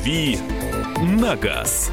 [0.00, 0.38] «Дави
[1.02, 1.90] на газ».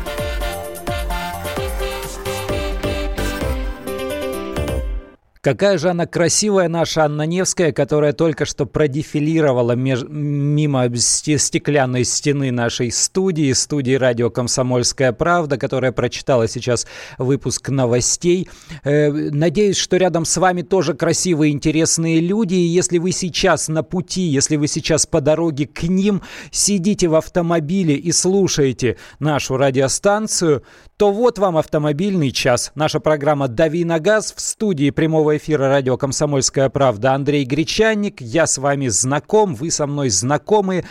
[5.47, 10.03] Какая же она красивая, наша Анна Невская, которая только что продефилировала меж...
[10.05, 16.85] мимо стеклянной стены нашей студии, студии радио «Комсомольская правда», которая прочитала сейчас
[17.17, 18.49] выпуск новостей.
[18.83, 22.55] Э, надеюсь, что рядом с вами тоже красивые, интересные люди.
[22.55, 27.15] И если вы сейчас на пути, если вы сейчас по дороге к ним, сидите в
[27.15, 30.63] автомобиле и слушаете нашу радиостанцию,
[30.97, 32.71] то вот вам автомобильный час.
[32.73, 38.19] Наша программа «Дави на газ» в студии прямого эфира радио «Комсомольская правда» Андрей Гречанник.
[38.19, 40.85] Я с вами знаком, вы со мной знакомы.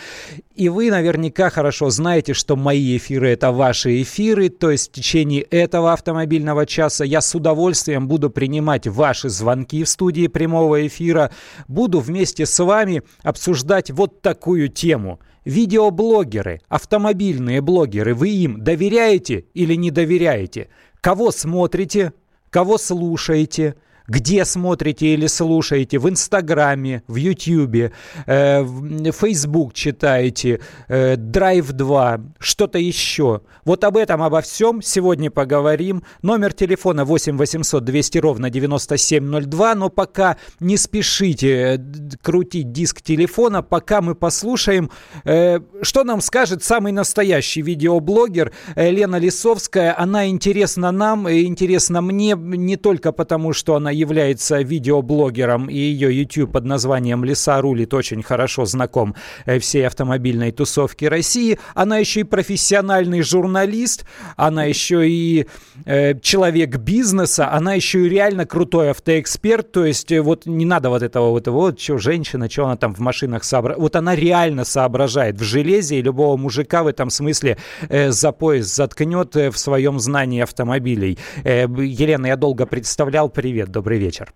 [0.55, 4.47] И вы наверняка хорошо знаете, что мои эфиры– это ваши эфиры.
[4.47, 9.89] То есть в течение этого автомобильного часа я с удовольствием буду принимать ваши звонки в
[9.89, 11.31] студии прямого эфира.
[11.67, 19.75] Буду вместе с вами обсуждать вот такую тему– Видеоблогеры, автомобильные блогеры, вы им доверяете или
[19.75, 20.67] не доверяете?
[20.99, 22.11] Кого смотрите,
[22.49, 23.75] кого слушаете–
[24.07, 27.91] где смотрите или слушаете, в Инстаграме, в Ютьюбе,
[28.25, 33.41] э, в Facebook читаете, э, Drive 2, что-то еще.
[33.65, 36.03] Вот об этом, обо всем сегодня поговорим.
[36.21, 41.77] Номер телефона 8 800 200 ровно 9702, но пока не спешите э,
[42.21, 44.89] крутить диск телефона, пока мы послушаем,
[45.25, 49.93] э, что нам скажет самый настоящий видеоблогер э, Лена Лисовская.
[49.99, 56.51] Она интересна нам, интересна мне не только потому, что она является видеоблогером, и ее YouTube
[56.51, 61.59] под названием «Лиса рулит» очень хорошо знаком э, всей автомобильной тусовке России.
[61.75, 65.47] Она еще и профессиональный журналист, она еще и
[65.85, 70.89] э, человек бизнеса, она еще и реально крутой автоэксперт, то есть э, вот не надо
[70.89, 73.81] вот этого вот, вот что женщина, что она там в машинах соображает.
[73.81, 77.57] Вот она реально соображает в железе, и любого мужика в этом смысле
[77.89, 81.17] э, за пояс заткнет э, в своем знании автомобилей.
[81.43, 83.29] Э, Елена, я долго представлял.
[83.29, 84.33] Привет, добрый добрый вечер.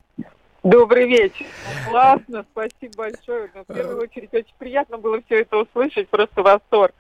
[0.64, 1.46] Добрый вечер.
[1.90, 3.50] Классно, спасибо большое.
[3.54, 6.94] Но в первую очередь очень приятно было все это услышать, просто восторг.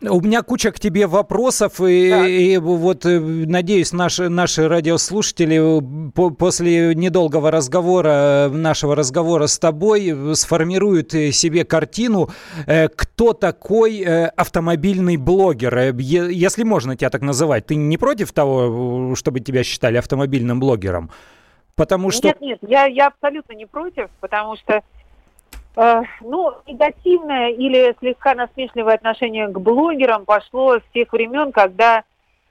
[0.00, 2.26] У меня куча к тебе вопросов, и, да.
[2.26, 10.34] и вот э, надеюсь, наши, наши радиослушатели по, после недолгого разговора, нашего разговора с тобой,
[10.34, 12.30] сформируют себе картину,
[12.66, 17.66] э, кто такой э, автомобильный блогер, если можно тебя так называть.
[17.66, 21.10] Ты не против того, чтобы тебя считали автомобильным блогером?
[21.76, 22.28] Потому что...
[22.28, 24.82] Нет, нет, я, я абсолютно не против, потому что
[25.76, 32.04] э, ну, негативное или слегка насмешливое отношение к блогерам пошло с тех времен, когда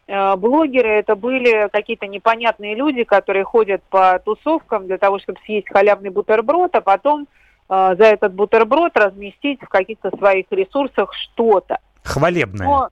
[0.07, 5.69] э, блогеры это были какие-то непонятные люди, которые ходят по тусовкам для того, чтобы съесть
[5.69, 7.27] халявный бутерброд, а потом
[7.69, 11.79] э, за этот бутерброд разместить в каких-то своих ресурсах что-то.
[12.03, 12.67] Хвалебное.
[12.67, 12.89] Но,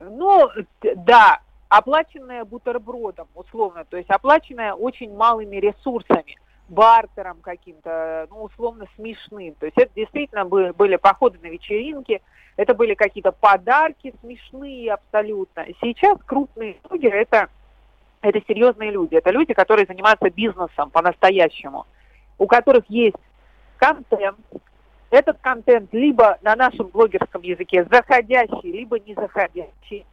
[0.00, 0.48] ну,
[0.96, 6.36] да, оплаченная бутербродом, условно, то есть оплаченная очень малыми ресурсами,
[6.68, 9.54] бартером каким-то, ну, условно, смешным.
[9.54, 12.20] То есть это действительно были, были походы на вечеринки,
[12.56, 15.64] это были какие-то подарки смешные абсолютно.
[15.80, 17.48] Сейчас крупные блогеры это,
[18.20, 21.86] это серьезные люди, это люди, которые занимаются бизнесом по-настоящему,
[22.36, 23.16] у которых есть
[23.78, 24.38] контент,
[25.10, 30.04] этот контент либо на нашем блогерском языке заходящий, либо не заходящий.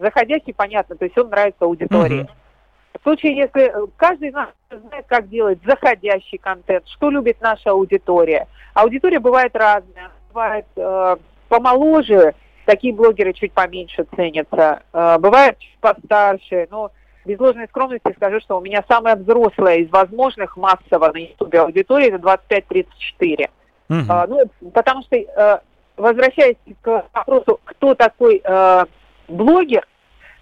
[0.00, 2.22] Заходящий, понятно, то есть он нравится аудитории.
[2.22, 2.98] Uh-huh.
[2.98, 7.70] В случае, если э, каждый из нас знает, как делать заходящий контент, что любит наша
[7.70, 8.48] аудитория.
[8.74, 11.16] Аудитория бывает разная, бывает э,
[11.48, 12.34] помоложе,
[12.64, 16.90] такие блогеры чуть поменьше ценятся, э, бывает чуть постарше, но
[17.26, 22.08] без ложной скромности скажу, что у меня самая взрослая из возможных массово на YouTube аудитории
[22.08, 22.86] это 25-34.
[23.20, 23.48] Uh-huh.
[23.90, 25.58] Э, ну, потому что, э,
[25.96, 28.84] возвращаясь к вопросу, кто такой э,
[29.28, 29.86] блогер,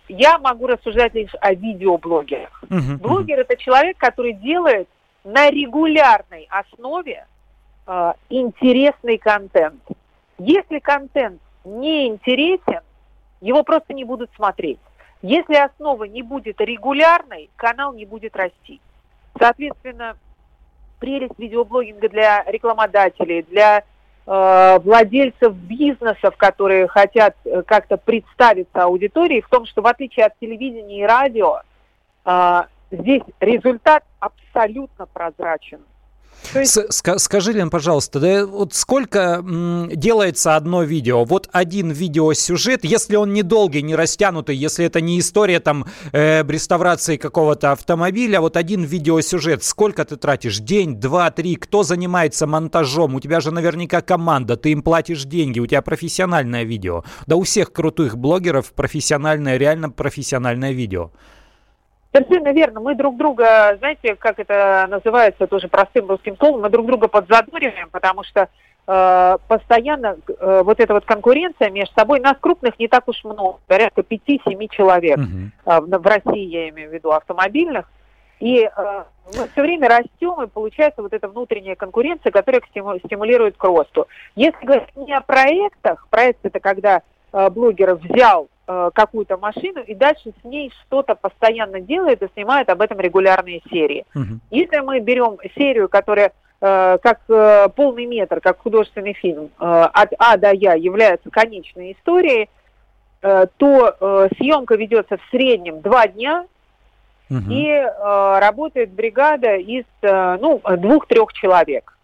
[0.08, 2.62] я могу рассуждать лишь о видеоблогерах.
[2.64, 4.88] Uh-huh, Блогер это человек, который делает
[5.24, 7.26] на регулярной основе
[7.86, 9.82] э, интересный контент.
[10.38, 12.80] Если контент не интересен,
[13.40, 14.80] его просто не будут смотреть.
[15.22, 18.80] Если основа не будет регулярной, канал не будет расти.
[19.38, 20.16] Соответственно,
[21.00, 23.84] прелесть видеоблогинга для рекламодателей, для
[24.28, 31.00] владельцев бизнесов, которые хотят э, как-то представиться аудитории, в том, что в отличие от телевидения
[31.00, 31.62] и радио,
[32.26, 35.80] э, здесь результат абсолютно прозрачен.
[36.54, 36.78] Есть...
[37.18, 39.44] Скажи, Лен, пожалуйста, да вот сколько
[39.92, 41.24] делается одно видео?
[41.24, 47.16] Вот один видеосюжет, если он недолгий, не растянутый, если это не история там э, реставрации
[47.16, 50.58] какого-то автомобиля, вот один видеосюжет, сколько ты тратишь?
[50.58, 51.56] День, два, три?
[51.56, 53.14] Кто занимается монтажом?
[53.14, 57.04] У тебя же наверняка команда, ты им платишь деньги, у тебя профессиональное видео.
[57.26, 61.12] Да у всех крутых блогеров профессиональное, реально профессиональное видео.
[62.12, 62.80] Совершенно верно.
[62.80, 67.90] Мы друг друга, знаете, как это называется тоже простым русским словом, мы друг друга подзадориваем,
[67.90, 68.48] потому что
[68.86, 73.58] э, постоянно э, вот эта вот конкуренция между собой, нас крупных не так уж много,
[73.66, 75.50] порядка 5-7 человек uh-huh.
[75.66, 77.90] э, в, России, я имею в виду, автомобильных.
[78.40, 79.04] И э,
[79.36, 82.62] мы все время растем, и получается вот эта внутренняя конкуренция, которая
[83.04, 84.06] стимулирует к росту.
[84.34, 87.02] Если говорить не о проектах, проект это когда
[87.32, 88.48] э, блогер взял
[88.94, 94.04] какую-то машину и дальше с ней что-то постоянно делает и снимает об этом регулярные серии.
[94.14, 94.38] Uh-huh.
[94.50, 100.12] Если мы берем серию, которая э, как э, полный метр, как художественный фильм, э, от
[100.18, 102.50] А до Я является конечной историей,
[103.22, 106.46] э, то э, съемка ведется в среднем два дня,
[107.30, 107.50] uh-huh.
[107.50, 111.97] и э, работает бригада из э, ну, двух-трех человек.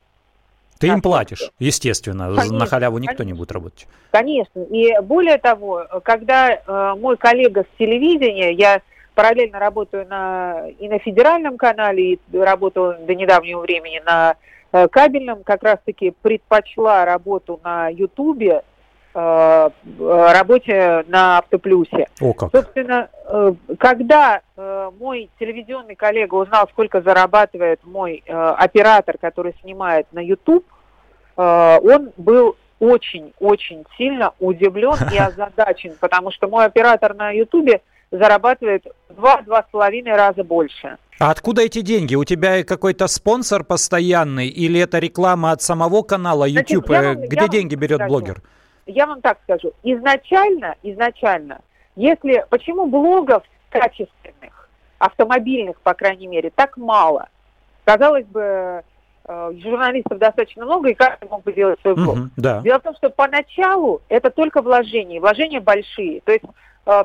[0.85, 2.35] Ты им платишь, естественно.
[2.35, 3.33] Конечно, на халяву никто конечно.
[3.35, 3.87] не будет работать.
[4.11, 4.61] Конечно.
[4.63, 8.81] И более того, когда э, мой коллега с телевидения, я
[9.15, 14.37] параллельно работаю на, и на федеральном канале, и работала до недавнего времени на
[14.73, 18.63] э, кабельном, как раз-таки предпочла работу на Ютубе,
[19.15, 22.09] э, работе на Автоплюсе.
[22.21, 22.51] О, как.
[22.53, 30.21] Собственно, э, когда э, мой телевизионный коллега узнал, сколько зарабатывает мой оператор, который снимает на
[30.21, 30.65] YouTube,
[31.37, 39.63] он был очень-очень сильно удивлен и озадачен, потому что мой оператор на Ютубе зарабатывает два-два
[39.63, 40.99] с половиной раза больше.
[41.19, 42.15] А откуда эти деньги?
[42.15, 46.87] У тебя какой-то спонсор постоянный или это реклама от самого канала YouTube?
[46.87, 48.43] Значит, вам, Где деньги берет скажу, блогер?
[48.87, 49.73] Я вам так скажу.
[49.83, 51.61] Изначально, изначально,
[51.97, 57.29] если почему блогов качественных, автомобильных, по крайней мере, так мало?
[57.85, 58.83] Казалось бы, Э,
[59.26, 62.17] журналистов достаточно много, и каждый мог бы делать свой блог.
[62.17, 62.61] Uh-huh, да.
[62.61, 66.21] Дело в том, что поначалу это только вложения, вложения большие.
[66.23, 66.44] То есть
[66.87, 67.05] э,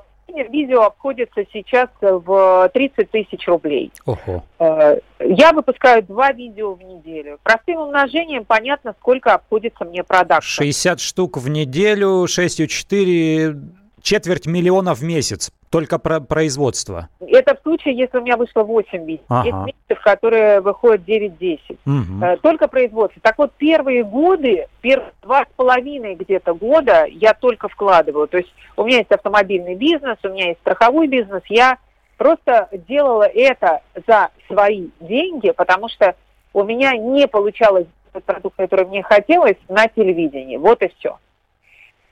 [0.50, 3.92] видео обходится сейчас в 30 тысяч рублей.
[4.06, 4.44] Ого.
[4.60, 7.40] Э, я выпускаю два видео в неделю.
[7.44, 10.64] Простым умножением понятно, сколько обходится мне продакшн.
[10.64, 13.56] 60 штук в неделю, 6,4,
[14.02, 15.52] четверть миллиона в месяц.
[15.70, 17.10] Только про производство.
[17.20, 19.26] Это в случае, если у меня вышло 8 месяцев.
[19.30, 19.46] Ага.
[19.46, 21.60] Есть месяцев, которые выходят 9-10.
[21.86, 22.40] Угу.
[22.42, 23.22] Только производство.
[23.22, 28.28] Так вот, первые годы, первые два с половиной где-то года я только вкладываю.
[28.28, 31.44] То есть у меня есть автомобильный бизнес, у меня есть страховой бизнес.
[31.50, 31.78] Я
[32.18, 36.16] просто делала это за свои деньги, потому что
[36.54, 40.58] у меня не получалось тот продукт, который мне хотелось, на телевидении.
[40.58, 41.18] Вот и все.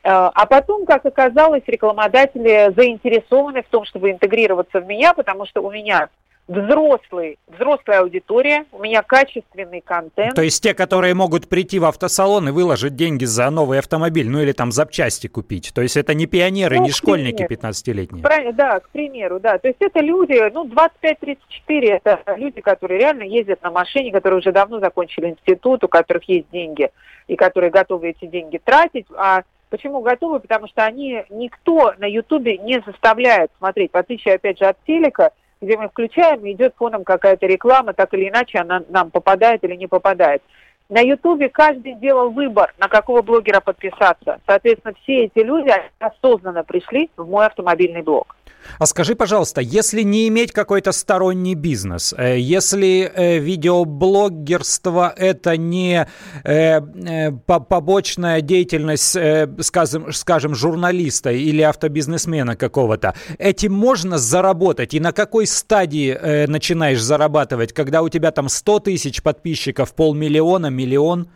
[0.07, 5.61] Э, а потом, как оказалось, рекламодатели заинтересованы в том, чтобы интегрироваться в меня, потому что
[5.61, 6.07] у меня
[6.47, 10.33] взрослый, взрослая аудитория, у меня качественный контент.
[10.33, 14.39] То есть те, которые могут прийти в автосалон и выложить деньги за новый автомобиль, ну
[14.39, 15.73] или там запчасти купить.
[15.75, 18.23] То есть это не пионеры, ну, не школьники 15-летние.
[18.23, 19.57] Правильно, да, к примеру, да.
[19.57, 21.37] То есть это люди, ну 25-34,
[21.67, 26.49] это люди, которые реально ездят на машине, которые уже давно закончили институт, у которых есть
[26.49, 26.91] деньги
[27.27, 30.39] и которые готовы эти деньги тратить, а Почему готовы?
[30.39, 35.31] Потому что они никто на Ютубе не заставляет смотреть, в отличие, опять же, от телека,
[35.59, 39.87] где мы включаем, идет фоном какая-то реклама, так или иначе она нам попадает или не
[39.87, 40.41] попадает.
[40.89, 44.39] На Ютубе каждый сделал выбор, на какого блогера подписаться.
[44.45, 48.36] Соответственно, все эти люди осознанно пришли в мой автомобильный блог.
[48.79, 56.07] А скажи, пожалуйста, если не иметь какой-то сторонний бизнес, э, если э, видеоблогерство это не
[56.43, 59.17] э, побочная деятельность,
[59.61, 64.93] скажем, скажем, журналиста или автобизнесмена какого-то, этим можно заработать?
[64.93, 71.29] И на какой стадии начинаешь зарабатывать, когда у тебя там 100 тысяч подписчиков, полмиллиона, миллион?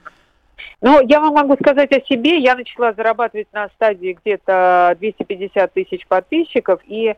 [0.82, 2.39] Ну, я вам могу сказать о себе.
[2.39, 6.82] Я начала зарабатывать на стадии где-то 250 тысяч подписчиков.
[6.88, 7.15] И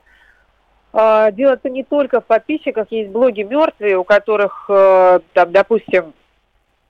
[0.94, 2.88] э, дело-то не только в подписчиках.
[2.92, 6.14] Есть блоги мертвые, у которых, э, там, допустим,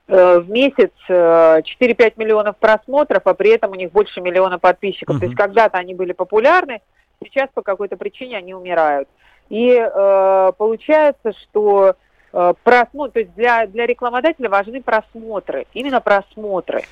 [0.07, 5.17] э, в месяц э, 4-5 миллионов просмотров, а при этом у них больше миллиона подписчиков.
[5.17, 5.19] Uh-huh.
[5.19, 6.81] То есть когда-то они были популярны,
[7.23, 9.07] сейчас по какой-то причине они умирают.
[9.49, 11.93] И э, получается, что Э,
[12.63, 16.83] просмотр, то есть для, для рекламодателя важны просмотры, именно просмотры.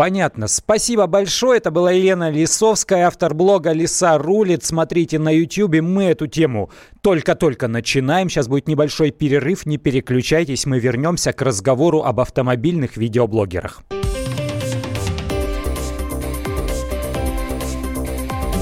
[0.00, 0.48] Понятно.
[0.48, 1.58] Спасибо большое.
[1.58, 4.64] Это была Елена Лисовская, автор блога «Лиса рулит».
[4.64, 5.82] Смотрите на YouTube.
[5.82, 6.70] Мы эту тему
[7.02, 8.30] только-только начинаем.
[8.30, 9.66] Сейчас будет небольшой перерыв.
[9.66, 10.64] Не переключайтесь.
[10.64, 13.82] Мы вернемся к разговору об автомобильных видеоблогерах.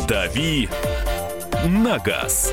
[0.09, 0.69] «Дави
[1.65, 2.53] на газ».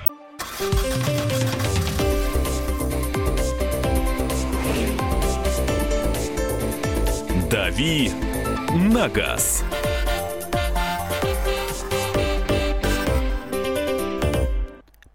[7.81, 8.11] «Дави
[8.75, 9.63] на газ».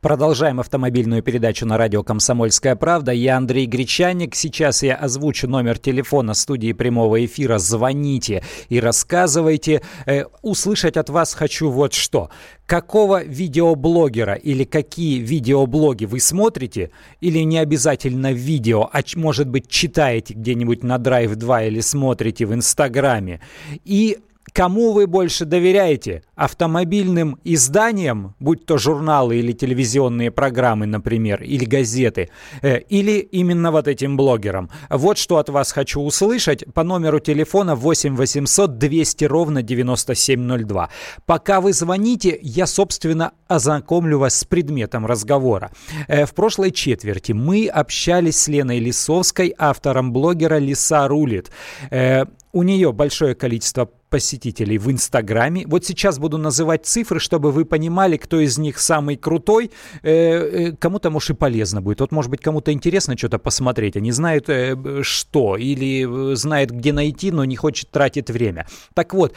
[0.06, 3.10] Продолжаем автомобильную передачу на радио «Комсомольская правда».
[3.10, 4.36] Я Андрей Гречаник.
[4.36, 7.58] Сейчас я озвучу номер телефона студии прямого эфира.
[7.58, 9.82] Звоните и рассказывайте.
[10.06, 12.30] Э, услышать от вас хочу вот что.
[12.66, 16.92] Какого видеоблогера или какие видеоблоги вы смотрите?
[17.20, 22.54] Или не обязательно видео, а может быть читаете где-нибудь на Drive 2 или смотрите в
[22.54, 23.40] Инстаграме?
[23.84, 24.18] И
[24.52, 26.22] Кому вы больше доверяете?
[26.34, 32.30] Автомобильным изданиям, будь то журналы или телевизионные программы, например, или газеты,
[32.62, 34.70] э, или именно вот этим блогерам?
[34.88, 40.90] Вот что от вас хочу услышать по номеру телефона 8 800 200 ровно 9702.
[41.26, 45.70] Пока вы звоните, я, собственно, ознакомлю вас с предметом разговора.
[46.08, 51.50] Э, в прошлой четверти мы общались с Леной Лисовской, автором блогера «Лиса рулит».
[51.90, 55.66] Э, у нее большое количество посетителей в Инстаграме.
[55.66, 59.70] Вот сейчас буду называть цифры, чтобы вы понимали, кто из них самый крутой.
[60.02, 62.00] Э, э, кому-то, может, и полезно будет.
[62.00, 66.94] Вот, может быть, кому-то интересно что-то посмотреть, а не знает, э, что, или знает, где
[66.94, 68.66] найти, но не хочет тратить время.
[68.94, 69.34] Так вот,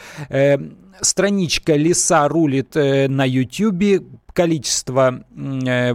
[1.00, 5.94] страничка «Лиса рулит» на YouTube количество э,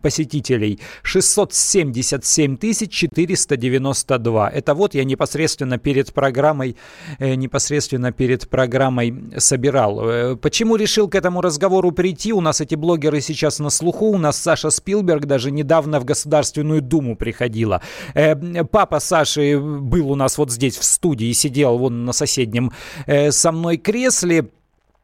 [0.00, 4.50] посетителей 677 492.
[4.50, 6.76] Это вот я непосредственно перед программой,
[7.18, 10.00] э, непосредственно перед программой собирал.
[10.08, 12.32] Э, почему решил к этому разговору прийти?
[12.32, 14.06] У нас эти блогеры сейчас на слуху.
[14.06, 17.82] У нас Саша Спилберг даже недавно в Государственную Думу приходила.
[18.14, 22.72] Э, папа Саши был у нас вот здесь в студии, сидел вон на соседнем
[23.06, 24.33] э, со мной кресле.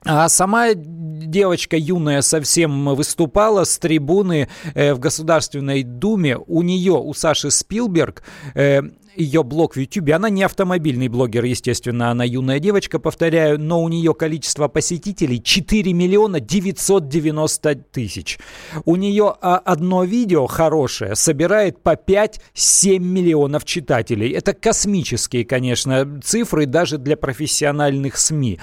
[0.04, 6.38] А сама девочка юная совсем выступала с трибуны э, в Государственной Думе.
[6.38, 8.22] У нее, у Саши Спилберг,
[8.54, 8.80] э,
[9.20, 10.10] ее блог в YouTube.
[10.10, 15.92] Она не автомобильный блогер, естественно, она юная девочка, повторяю, но у нее количество посетителей 4
[15.92, 18.38] миллиона 990 тысяч.
[18.84, 24.30] У нее а, одно видео хорошее собирает по 5-7 миллионов читателей.
[24.30, 28.58] Это космические, конечно, цифры даже для профессиональных СМИ.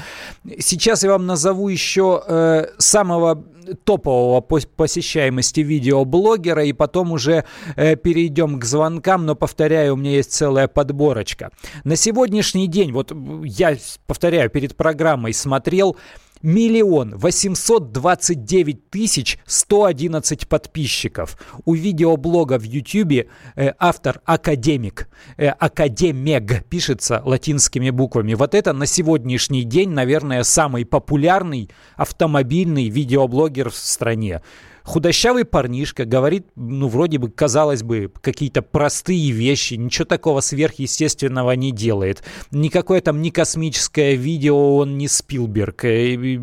[0.59, 3.45] Сейчас я вам назову еще э, самого
[3.83, 7.45] топового по посещаемости видеоблогера, и потом уже
[7.75, 11.51] э, перейдем к звонкам, но, повторяю, у меня есть целая подборочка.
[11.83, 13.11] На сегодняшний день, вот
[13.43, 13.75] я,
[14.05, 15.97] повторяю, перед программой смотрел
[16.41, 21.37] миллион восемьсот двадцать девять тысяч сто одиннадцать подписчиков.
[21.65, 23.27] У видеоблога в Ютьюбе
[23.57, 28.33] э, автор академик, э, академег пишется латинскими буквами.
[28.33, 34.41] Вот это на сегодняшний день, наверное, самый популярный автомобильный видеоблогер в стране
[34.87, 41.71] худощавый парнишка говорит, ну, вроде бы, казалось бы, какие-то простые вещи, ничего такого сверхъестественного не
[41.71, 42.23] делает.
[42.51, 45.83] Никакое там не космическое видео, он не Спилберг.
[45.83, 46.39] Э,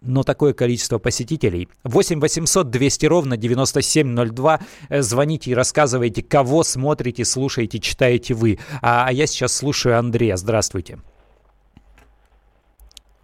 [0.00, 1.68] но такое количество посетителей.
[1.84, 4.60] 8 800 200 ровно 9702.
[4.88, 8.58] Э, звоните и рассказывайте, кого смотрите, слушаете, читаете вы.
[8.80, 10.36] А, а я сейчас слушаю Андрея.
[10.36, 10.98] Здравствуйте.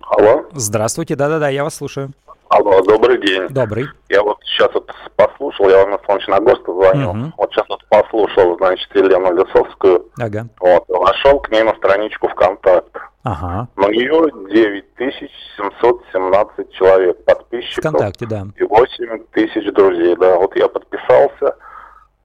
[0.01, 0.45] Алло.
[0.53, 2.13] Здравствуйте, да-да-да, я вас слушаю.
[2.49, 3.47] Алло, добрый день.
[3.51, 3.87] Добрый.
[4.09, 7.11] Я вот сейчас вот послушал, я вам на Солнечногорск звонил.
[7.11, 7.33] Угу.
[7.37, 10.07] Вот сейчас вот послушал, значит, Елену Лисовскую.
[10.19, 10.47] Ага.
[10.61, 13.01] Вот, вошел к ней на страничку ВКонтакте.
[13.25, 13.69] Ага.
[13.77, 17.91] На нее 9717 человек подписчиков.
[17.91, 18.47] ВКонтакте, да.
[18.57, 20.37] И 8 тысяч друзей, да.
[20.37, 21.55] Вот я подписался,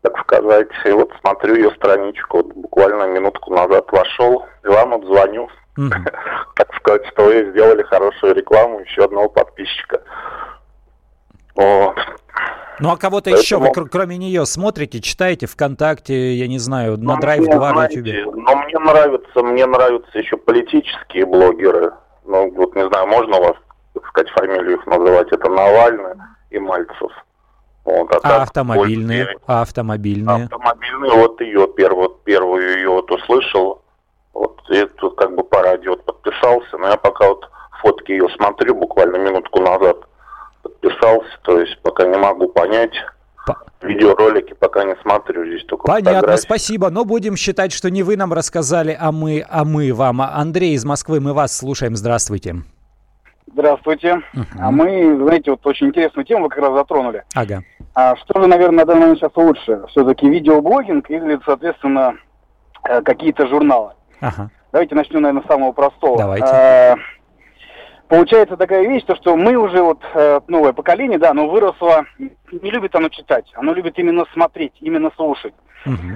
[0.01, 2.37] так сказать, и вот смотрю ее страничку.
[2.37, 5.49] Вот буквально минутку назад вошел, и вам вот звоню
[6.55, 10.01] так сказать, что вы сделали хорошую рекламу еще одного подписчика.
[11.55, 11.95] Вот.
[12.79, 13.41] Ну а кого-то Поэтому...
[13.41, 17.91] еще вы кроме нее смотрите, читаете ВКонтакте, я не знаю, на ну, Драйв 2 в
[17.91, 18.25] Ютубе?
[18.25, 21.93] Но мне нравятся, мне нравятся еще политические блогеры.
[22.25, 23.55] Ну вот не знаю, можно у вас,
[23.93, 26.15] так сказать, фамилию их называть, это Навальный
[26.49, 27.11] и Мальцев.
[27.85, 29.25] Вот, а, а автомобильные?
[29.25, 29.39] Больше...
[29.45, 30.43] А автомобильные?
[30.45, 33.82] Автомобильные, вот ее первую, первую ее вот услышал,
[34.33, 37.49] вот и тут как бы по радио вот подписался, но я пока вот
[37.81, 39.97] фотки ее смотрю буквально минутку назад
[40.61, 42.93] подписался, то есть пока не могу понять.
[43.45, 43.57] По...
[43.81, 46.41] Видеоролики пока не смотрю, здесь только Понятно, фотографии.
[46.41, 46.89] спасибо.
[46.89, 50.21] Но будем считать, что не вы нам рассказали, а мы, а мы вам.
[50.21, 51.97] Андрей из Москвы, мы вас слушаем.
[51.97, 52.55] Здравствуйте.
[53.51, 54.21] Здравствуйте.
[54.33, 54.45] Uh-huh.
[54.59, 57.23] А мы, знаете, вот очень интересную тему вы как раз затронули.
[57.35, 57.63] Ага.
[57.93, 59.83] А что же, наверное, на данный момент сейчас лучше?
[59.89, 62.15] Все-таки видеоблогинг или, соответственно,
[62.87, 63.91] э, какие-то журналы?
[64.23, 64.49] Ага.
[64.71, 66.17] Давайте начнем, наверное, с самого простого.
[66.17, 66.47] Давайте.
[66.47, 66.95] А,
[68.07, 72.71] получается такая вещь, то, что мы уже вот э, новое поколение, да, оно выросло, не
[72.71, 75.53] любит оно читать, оно любит именно смотреть, именно слушать.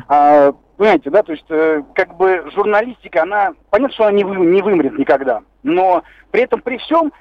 [0.07, 4.37] А, понимаете, да, то есть э, как бы журналистика, она, понятно, что она не, вы,
[4.37, 7.11] не вымрет никогда, но при этом при всем э,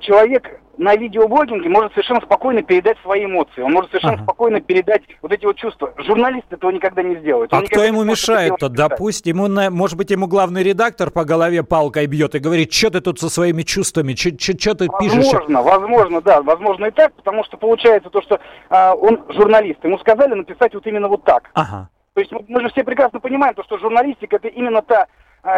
[0.00, 3.60] человек на видеоблогинге может совершенно спокойно передать свои эмоции.
[3.60, 4.24] Он может совершенно ага.
[4.24, 5.94] спокойно передать вот эти вот чувства.
[5.98, 7.52] Журналист этого никогда не сделает.
[7.52, 8.68] Он а кто ему мешает-то?
[8.68, 13.00] Допустим, ему, может быть, ему главный редактор по голове палкой бьет и говорит, что ты
[13.00, 15.32] тут со своими чувствами, что ты пишешь?
[15.32, 19.82] Возможно, возможно, да, возможно и так, потому что получается то, что а, он журналист.
[19.84, 21.50] Ему сказали написать вот именно вот так.
[21.54, 21.88] Ага.
[22.14, 25.06] То есть мы же все прекрасно понимаем, то, что журналистика это именно та а,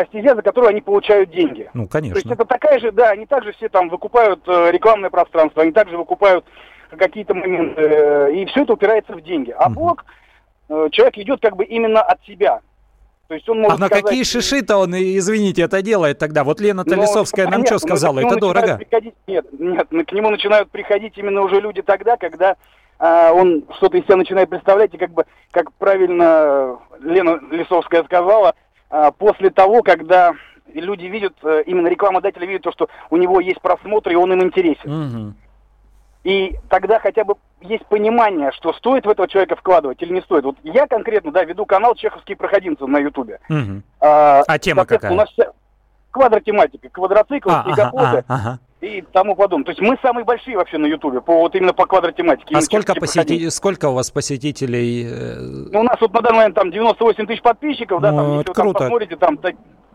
[0.08, 1.70] стезя, за которую они получают деньги.
[1.74, 2.14] Ну, конечно.
[2.14, 5.72] То есть это такая же, да, они также все там выкупают э, рекламное пространство, они
[5.72, 6.44] также выкупают
[6.90, 9.50] какие-то моменты, э, и все это упирается в деньги.
[9.50, 10.04] А блог,
[10.68, 12.60] э, человек идет как бы именно от себя.
[13.28, 14.04] То есть он может а на сказать...
[14.04, 16.44] какие шиши-то он, извините, это делает тогда?
[16.44, 18.20] Вот Лена Толесовская нам что сказала?
[18.20, 18.76] Это дорого.
[18.76, 19.14] Приходить...
[19.26, 22.56] Нет, нет, к нему начинают приходить именно уже люди тогда, когда
[22.98, 28.50] а, он что-то из себя начинает представлять, и как бы, как правильно Лена Лисовская сказала,
[28.50, 28.54] а,
[29.18, 30.34] после того, когда
[30.80, 34.42] люди видят, э, именно рекламодатели видят то, что у него есть просмотр, и он им
[34.42, 34.90] интересен.
[34.90, 35.34] Угу.
[36.24, 40.44] И тогда хотя бы есть понимание, что стоит в этого человека вкладывать или не стоит.
[40.44, 43.38] Вот я конкретно, да, веду канал «Чеховские проходимцы» на Ютубе.
[43.48, 43.82] Угу.
[44.00, 45.12] А, а тема какая?
[45.12, 45.52] У нас вся
[46.10, 48.04] квадротематика, квадроциклы, а, снегоходы.
[48.04, 49.64] Ага, ага и тому подобное.
[49.64, 52.54] То есть мы самые большие вообще на Ютубе, по, вот именно по квадротематике.
[52.54, 53.48] А сколько, посети...
[53.50, 55.06] сколько у вас посетителей?
[55.08, 55.38] Э,
[55.72, 58.52] ну, у нас вот на данный момент там 98 тысяч подписчиков, да, ну, там, если
[58.52, 58.66] круто.
[58.66, 59.38] вы там посмотрите, там...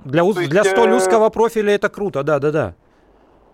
[0.03, 0.37] Для, уз...
[0.37, 0.95] есть, для столь э...
[0.95, 2.73] узкого профиля это круто, да, да, да.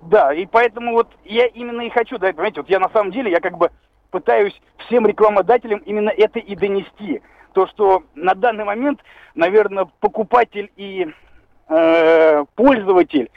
[0.04, 3.32] Да, и поэтому вот я именно и хочу, да, понимаете, вот я на самом деле,
[3.32, 3.72] я как бы
[4.12, 4.54] пытаюсь
[4.86, 7.22] всем рекламодателям именно это и донести.
[7.54, 9.02] То, что на данный момент,
[9.36, 11.08] наверное, покупатель и
[11.68, 13.30] э, пользователь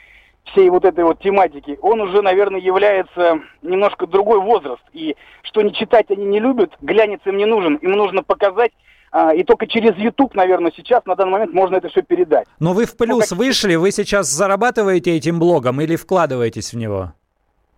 [0.45, 4.83] всей вот этой вот тематики, он уже, наверное, является немножко другой возраст.
[4.93, 7.75] И что не читать они не любят, глянец им не нужен.
[7.75, 8.71] Им нужно показать
[9.11, 12.47] а, и только через YouTube, наверное, сейчас, на данный момент, можно это все передать.
[12.59, 13.45] Но вы в плюс ну, как...
[13.45, 17.13] вышли, вы сейчас зарабатываете этим блогом или вкладываетесь в него?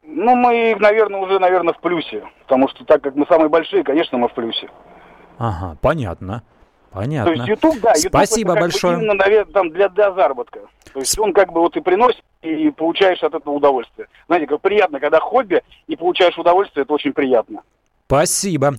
[0.03, 2.23] Ну, мы, наверное, уже, наверное, в плюсе.
[2.43, 4.69] Потому что так как мы самые большие, конечно, мы в плюсе.
[5.39, 6.43] Ага, понятно.
[6.93, 7.33] Понятно.
[7.33, 8.97] То есть YouTube, да, YouTube Спасибо это большое.
[8.97, 10.59] именно, наверное, там для, для заработка.
[10.93, 14.07] То есть он как бы вот и приносит, и получаешь от этого удовольствие.
[14.27, 17.63] Знаете, как приятно, когда хобби, и получаешь удовольствие, это очень приятно.
[18.05, 18.75] Спасибо.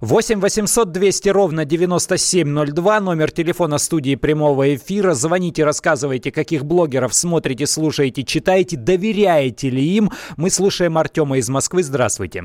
[0.00, 5.14] 8 800 200 ровно 9702, номер телефона студии прямого эфира.
[5.14, 10.10] Звоните, рассказывайте, каких блогеров смотрите, слушаете, читаете, доверяете ли им.
[10.36, 11.82] Мы слушаем Артема из Москвы.
[11.82, 12.44] Здравствуйте.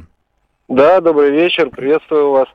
[0.70, 2.48] Да, добрый вечер, приветствую вас.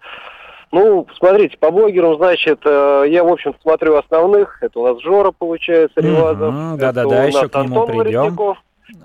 [0.72, 4.62] Ну, смотрите, по блогерам, значит, э, я, в общем, смотрю основных.
[4.62, 6.54] Это у нас Жора, получается, Ревазов.
[6.54, 8.56] Mm-hmm, да-да-да, еще к нему Антон придем.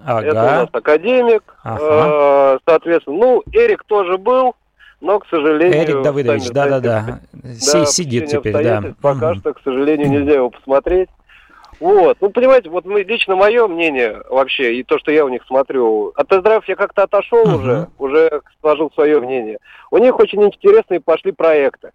[0.05, 0.27] Ага.
[0.27, 1.43] Это у нас академик.
[1.63, 1.79] Ага.
[1.81, 4.55] Э, соответственно, ну, Эрик тоже был,
[5.01, 5.83] но, к сожалению...
[5.83, 7.19] Эрик Давыдович, да-да-да.
[7.33, 8.83] Да, сидит теперь, да.
[9.01, 11.09] Пока что, к сожалению, нельзя его посмотреть.
[11.79, 15.43] Вот, ну понимаете, вот мы, лично мое мнение вообще, и то, что я у них
[15.47, 17.55] смотрю, от тест я как-то отошел uh-huh.
[17.55, 19.59] уже, уже сложил свое мнение.
[19.89, 21.91] У них очень интересные пошли проекты.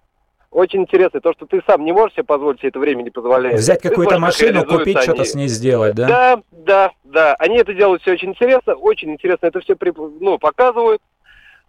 [0.51, 3.59] Очень интересно, то, что ты сам не можешь себе позволить, себе это время не позволяет.
[3.59, 6.07] Взять какую-то машину, купить, что-то с ней сделать, да?
[6.07, 7.35] Да, да, да.
[7.41, 9.77] Они это делают все очень интересно, очень интересно это все
[10.21, 11.03] ну, показывают.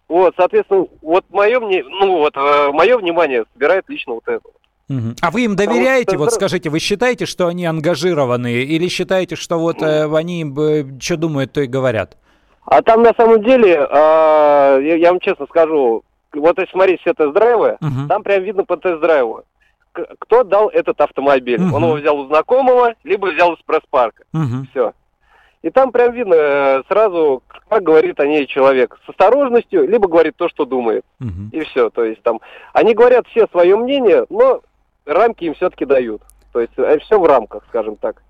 [0.08, 4.48] Вот, соответственно, вот мое, ну, вот, э, мое внимание собирает лично вот это.
[4.88, 5.14] Угу.
[5.20, 6.06] А вы им доверяете?
[6.12, 10.84] Потому вот скажите, вы считаете, что они ангажированные, или считаете, что вот э, они э,
[11.00, 12.16] что думают, то и говорят?
[12.64, 17.14] А там на самом деле, э, я, я вам честно скажу, вот если смотреть все
[17.14, 18.08] тест-драйвы, угу.
[18.08, 19.42] там прям видно по тест-драйву,
[20.18, 21.60] кто дал этот автомобиль.
[21.60, 21.76] Угу.
[21.76, 24.24] Он его взял у знакомого, либо взял из пресс-парка.
[24.32, 24.66] Угу.
[24.70, 24.92] Все.
[25.62, 28.98] И там прям видно э, сразу, как говорит о ней человек.
[29.04, 31.04] С осторожностью, либо говорит то, что думает.
[31.20, 31.50] Угу.
[31.52, 31.90] И все.
[31.90, 32.40] То есть там,
[32.72, 34.60] они говорят все свое мнение, но
[35.06, 36.22] рамки им все-таки дают.
[36.52, 38.22] То есть э, все в рамках, скажем так.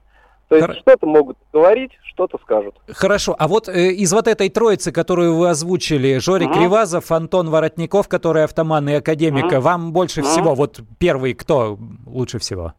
[0.48, 0.76] То есть Хор...
[0.76, 2.76] что-то могут говорить, что-то скажут.
[2.88, 3.34] Хорошо.
[3.38, 6.58] А вот э, из вот этой троицы, которую вы озвучили, Жорик угу.
[6.58, 9.62] Кривазов, Антон Воротников, который автоман и академика, угу.
[9.62, 10.28] вам больше угу.
[10.28, 12.74] всего, вот первый кто лучше всего?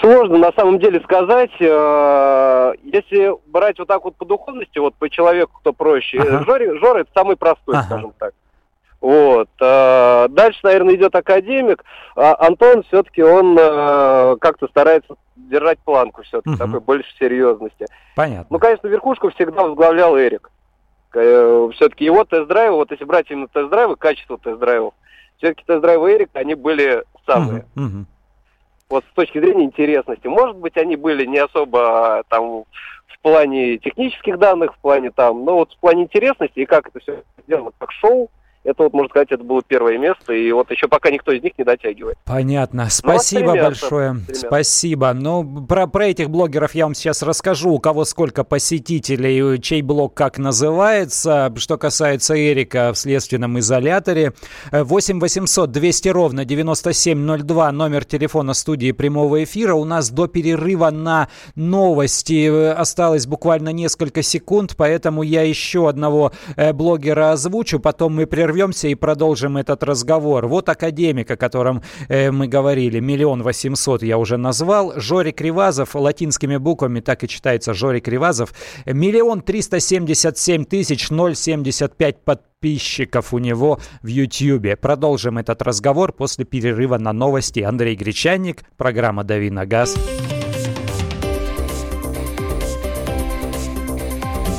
[0.00, 1.50] Сложно на самом деле сказать.
[1.60, 6.44] Э, если брать вот так вот по духовности, вот по человеку, кто проще, ага.
[6.44, 7.84] Жори, Жора это самый простой, ага.
[7.84, 8.32] скажем так.
[9.00, 9.48] Вот.
[9.60, 11.84] Э, дальше, наверное, идет академик.
[12.16, 16.58] А Антон все-таки он э, как-то старается держать планку все-таки, угу.
[16.58, 17.86] такой больше серьезности.
[18.16, 18.46] Понятно.
[18.50, 20.50] Ну, конечно, верхушку всегда возглавлял Эрик.
[21.10, 24.92] Все-таки его тест-драйвы, вот если брать именно тест-драйвы, качество тест-драйвов,
[25.38, 27.64] все-таки тест-драйвы Эрика, они были самые.
[27.74, 27.84] Угу.
[27.84, 28.06] Угу
[28.88, 30.26] вот с точки зрения интересности.
[30.26, 32.64] Может быть, они были не особо там
[33.06, 37.00] в плане технических данных, в плане там, но вот в плане интересности и как это
[37.00, 38.30] все сделано как шоу,
[38.68, 41.52] это вот, можно сказать, это было первое место, и вот еще пока никто из них
[41.56, 42.18] не дотягивает.
[42.24, 42.84] Понятно.
[42.84, 44.14] Ну, Спасибо ну, большое.
[44.14, 44.46] Стремятся.
[44.46, 45.12] Спасибо.
[45.14, 50.12] Ну, про, про этих блогеров я вам сейчас расскажу, у кого сколько посетителей, чей блог
[50.12, 51.52] как называется.
[51.56, 54.34] Что касается Эрика в следственном изоляторе,
[54.70, 59.74] 8 800 200 ровно 9702, номер телефона студии прямого эфира.
[59.74, 66.74] У нас до перерыва на новости осталось буквально несколько секунд, поэтому я еще одного э,
[66.74, 70.48] блогера озвучу, потом мы прервем прервемся и продолжим этот разговор.
[70.48, 74.94] Вот академик, о котором э, мы говорили, миллион восемьсот я уже назвал.
[74.96, 78.52] Жорик Кривазов, латинскими буквами так и читается Жорик Кривазов.
[78.84, 84.76] Миллион триста семьдесят семь тысяч ноль семьдесят пять подписчиков у него в Ютьюбе.
[84.76, 87.60] Продолжим этот разговор после перерыва на новости.
[87.60, 89.96] Андрей Гречанник, программа «Дави на газ».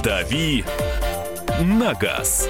[0.02, 0.64] «Дави
[1.62, 2.50] на газ».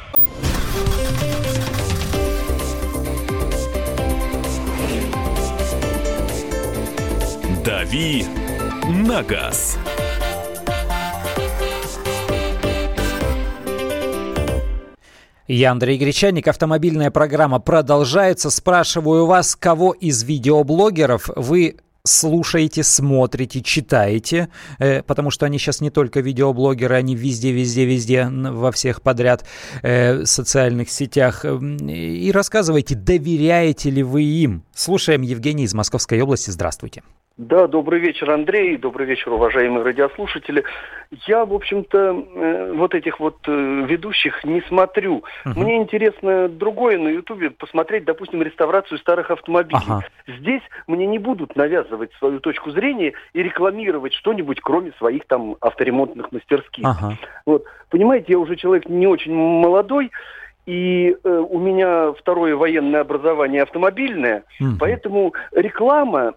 [7.65, 8.25] «Дави
[8.87, 9.77] на газ».
[15.47, 16.47] Я Андрей Гречаник.
[16.47, 18.49] Автомобильная программа продолжается.
[18.49, 25.91] Спрашиваю вас, кого из видеоблогеров вы слушаете, смотрите, читаете, э, потому что они сейчас не
[25.91, 29.45] только видеоблогеры, они везде, везде, везде, во всех подряд
[29.83, 31.45] э, социальных сетях.
[31.45, 34.63] И рассказывайте, доверяете ли вы им.
[34.73, 36.49] Слушаем Евгений из Московской области.
[36.49, 37.03] Здравствуйте.
[37.37, 40.65] Да, добрый вечер, Андрей, добрый вечер, уважаемые радиослушатели.
[41.27, 45.23] Я, в общем-то, э, вот этих вот э, ведущих не смотрю.
[45.45, 45.57] Uh-huh.
[45.57, 49.79] Мне интересно другое на Ютубе посмотреть, допустим, реставрацию старых автомобилей.
[49.87, 50.37] Uh-huh.
[50.39, 56.33] Здесь мне не будут навязывать свою точку зрения и рекламировать что-нибудь, кроме своих там авторемонтных
[56.33, 56.85] мастерских.
[56.85, 57.13] Uh-huh.
[57.45, 60.11] Вот, понимаете, я уже человек не очень молодой,
[60.65, 66.33] и э, у меня второе военное образование автомобильное, mm поэтому реклама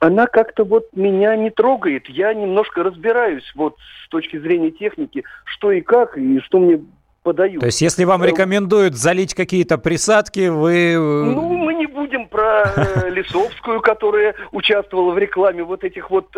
[0.00, 2.08] она как-то вот меня не трогает.
[2.08, 6.80] Я немножко разбираюсь вот с точки зрения техники, что и как, и что мне
[7.22, 7.60] подают.
[7.60, 10.92] То есть, если вам э, рекомендуют залить какие-то присадки, вы...
[10.94, 16.34] Э, ну, мы не будем про э, Лисовскую, которая участвовала в рекламе вот этих вот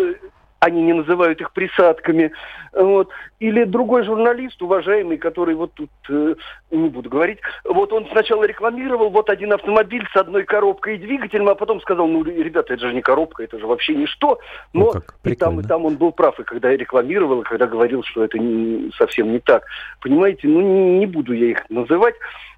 [0.62, 2.31] они не называют их присадками.
[2.72, 3.11] Вот.
[3.40, 6.37] Или другой журналист, уважаемый, который вот тут, э,
[6.70, 11.48] не буду говорить, вот он сначала рекламировал вот один автомобиль с одной коробкой и двигателем,
[11.48, 14.38] а потом сказал, ну, ребята, это же не коробка, это же вообще ничто.
[14.72, 14.92] Но
[15.25, 18.22] ну, и там, и там он был прав, и когда рекламировал, и когда говорил, что
[18.22, 19.64] это не, совсем не так.
[20.01, 22.14] Понимаете, ну, не, не буду я их называть.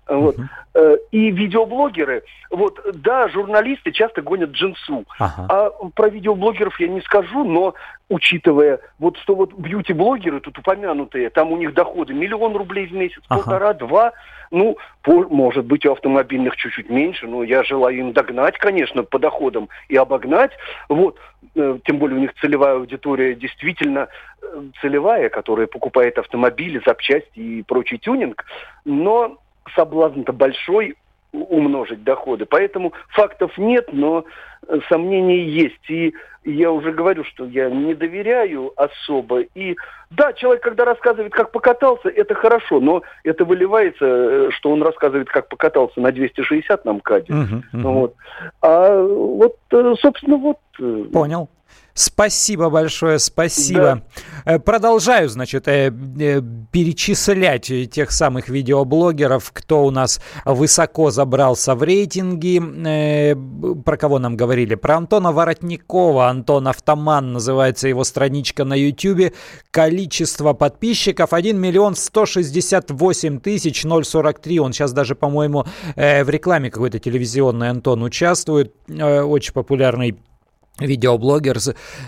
[0.09, 0.37] Вот.
[0.37, 0.99] Uh-huh.
[1.12, 5.05] И видеоблогеры, вот, да, журналисты часто гонят джинсу.
[5.19, 5.47] Uh-huh.
[5.49, 7.75] А про видеоблогеров я не скажу, но
[8.09, 13.19] учитывая, вот что вот бьюти-блогеры тут упомянутые, там у них доходы миллион рублей в месяц,
[13.19, 13.37] uh-huh.
[13.37, 14.12] полтора-два,
[14.51, 19.19] ну, по, может быть, у автомобильных чуть-чуть меньше, но я желаю им догнать, конечно, по
[19.19, 20.53] доходам и обогнать.
[20.88, 21.19] Вот,
[21.55, 24.09] э, тем более у них целевая аудитория действительно
[24.43, 28.45] э, целевая, которая покупает автомобили, запчасти и прочий тюнинг.
[28.85, 29.38] Но
[29.74, 30.96] соблазн-то большой
[31.33, 32.46] умножить доходы.
[32.46, 34.24] Поэтому фактов нет, но
[34.66, 35.90] э, сомнения есть.
[35.90, 39.40] И я уже говорю, что я не доверяю особо.
[39.40, 39.77] И
[40.11, 45.29] да, человек, когда рассказывает, как покатался, это хорошо, но это выливается, э, что он рассказывает,
[45.29, 47.33] как покатался на 260 на МКАДе.
[47.33, 47.92] Угу, угу.
[47.92, 48.14] Вот.
[48.62, 50.59] А вот, э, собственно, вот...
[51.12, 51.48] Понял.
[51.96, 54.03] Спасибо большое, спасибо.
[54.44, 54.55] Да.
[54.55, 61.85] Э, продолжаю, значит, э, э, перечислять тех самых видеоблогеров, кто у нас высоко забрался в
[61.85, 62.59] рейтинги.
[63.85, 64.74] Про кого нам говорили?
[64.74, 66.29] Про Антона Воротникова.
[66.29, 69.33] Антон Автоман называется его страничка на YouTube.
[69.70, 74.59] Количество подписчиков 1 миллион 168 тысяч 043.
[74.59, 78.74] Он сейчас даже, по-моему, в рекламе какой-то телевизионной Антон участвует.
[78.88, 80.18] Очень популярный
[80.79, 81.59] видеоблогер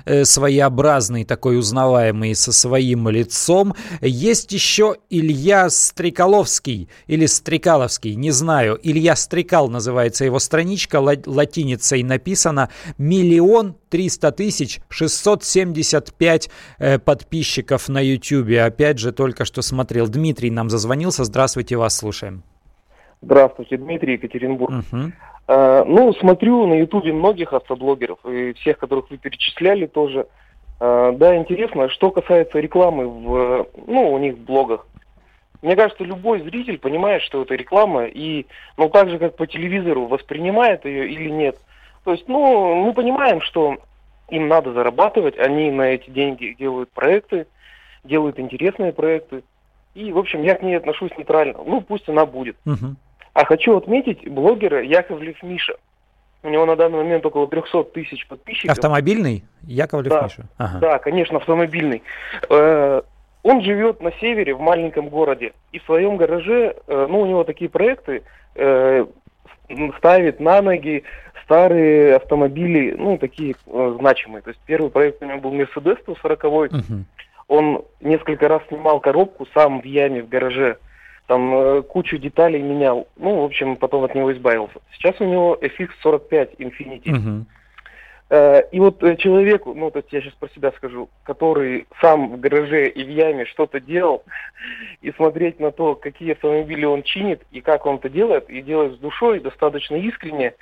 [0.06, 3.74] э, своеобразный, такой узнаваемый, со своим лицом.
[4.00, 8.78] Есть еще Илья Стрекаловский или Стрекаловский, не знаю.
[8.82, 12.70] Илья Стрекал называется его страничка, латиницей написано.
[12.98, 18.58] Миллион триста тысяч шестьсот семьдесят пять э, подписчиков на YouTube.
[18.58, 20.08] Опять же, только что смотрел.
[20.08, 21.24] Дмитрий нам зазвонился.
[21.24, 22.42] Здравствуйте, вас слушаем.
[23.22, 24.84] Здравствуйте, Дмитрий, Екатеринбург.
[24.92, 25.12] Угу.
[25.48, 30.26] Uh, ну, смотрю на Ютубе многих автоблогеров и всех, которых вы перечисляли тоже.
[30.80, 34.86] Uh, да, интересно, что касается рекламы в, ну, у них в блогах.
[35.62, 40.06] Мне кажется, любой зритель понимает, что это реклама, и, ну, так же, как по телевизору,
[40.06, 41.56] воспринимает ее или нет.
[42.04, 43.76] То есть, ну, мы понимаем, что
[44.28, 47.46] им надо зарабатывать, они на эти деньги делают проекты,
[48.04, 49.44] делают интересные проекты.
[49.94, 51.58] И, в общем, я к ней отношусь нейтрально.
[51.64, 52.56] Ну, пусть она будет.
[52.66, 52.94] Uh-huh.
[53.36, 55.76] А хочу отметить блогера Яковлев Миша.
[56.42, 58.70] У него на данный момент около 300 тысяч подписчиков.
[58.70, 59.44] Автомобильный?
[59.64, 60.46] Яковлев да, Миша?
[60.56, 60.78] Ага.
[60.78, 62.02] Да, конечно, автомобильный.
[62.48, 63.02] Э,
[63.42, 65.52] он живет на севере, в маленьком городе.
[65.72, 68.22] И в своем гараже, э, ну, у него такие проекты,
[68.54, 69.04] э,
[69.98, 71.04] ставит на ноги
[71.44, 74.40] старые автомобили, ну, такие значимые.
[74.40, 76.70] То есть первый проект у него был Mercedes 140 угу.
[77.48, 80.78] Он несколько раз снимал коробку сам в яме в гараже
[81.26, 83.08] там э, кучу деталей менял.
[83.16, 84.78] Ну, в общем, потом от него избавился.
[84.92, 87.10] Сейчас у него FX45 Infinity.
[87.10, 87.46] Угу.
[88.72, 92.40] И вот э, человеку, ну, то есть я сейчас про себя скажу, который сам в
[92.40, 94.24] гараже и в яме что-то делал,
[95.00, 98.94] и смотреть на то, какие автомобили он чинит, и как он это делает, и делает
[98.94, 100.54] с душой, достаточно искренне,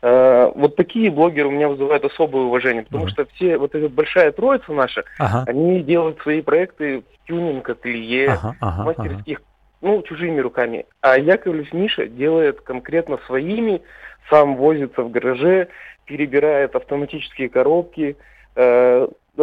[0.00, 3.10] вот такие блогеры у меня вызывают особое уважение, потому uh-huh.
[3.10, 5.42] что все, вот эта большая троица наша, uh-huh.
[5.48, 9.40] они делают свои проекты в тюнинг, ателье, uh-huh, uh-huh, мастерских
[9.80, 10.86] ну, чужими руками.
[11.00, 13.82] А Яковлев Миша делает конкретно своими,
[14.30, 15.68] сам возится в гараже,
[16.04, 18.16] перебирает автоматические коробки,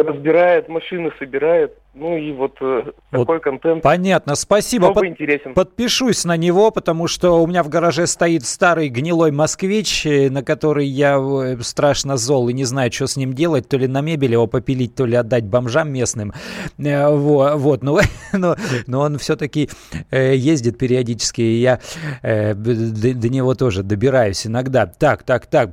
[0.02, 1.72] разбирает машины, собирает.
[1.94, 3.82] Ну и вот, э, вот такой контент.
[3.82, 4.92] Понятно, спасибо.
[4.92, 5.54] Под, интересен.
[5.54, 10.42] Подпишусь на него, потому что у меня в гараже стоит старый гнилой москвич, э, на
[10.42, 13.68] который я э, страшно зол и не знаю, что с ним делать.
[13.68, 16.34] То ли на мебель его попилить, то ли отдать бомжам местным.
[16.76, 17.82] Вот, вот.
[17.82, 18.00] Но,
[18.34, 19.70] но, но он все-таки
[20.10, 21.80] ездит периодически, и я
[22.22, 24.86] до, до него тоже добираюсь иногда.
[24.86, 25.70] Так, так, так.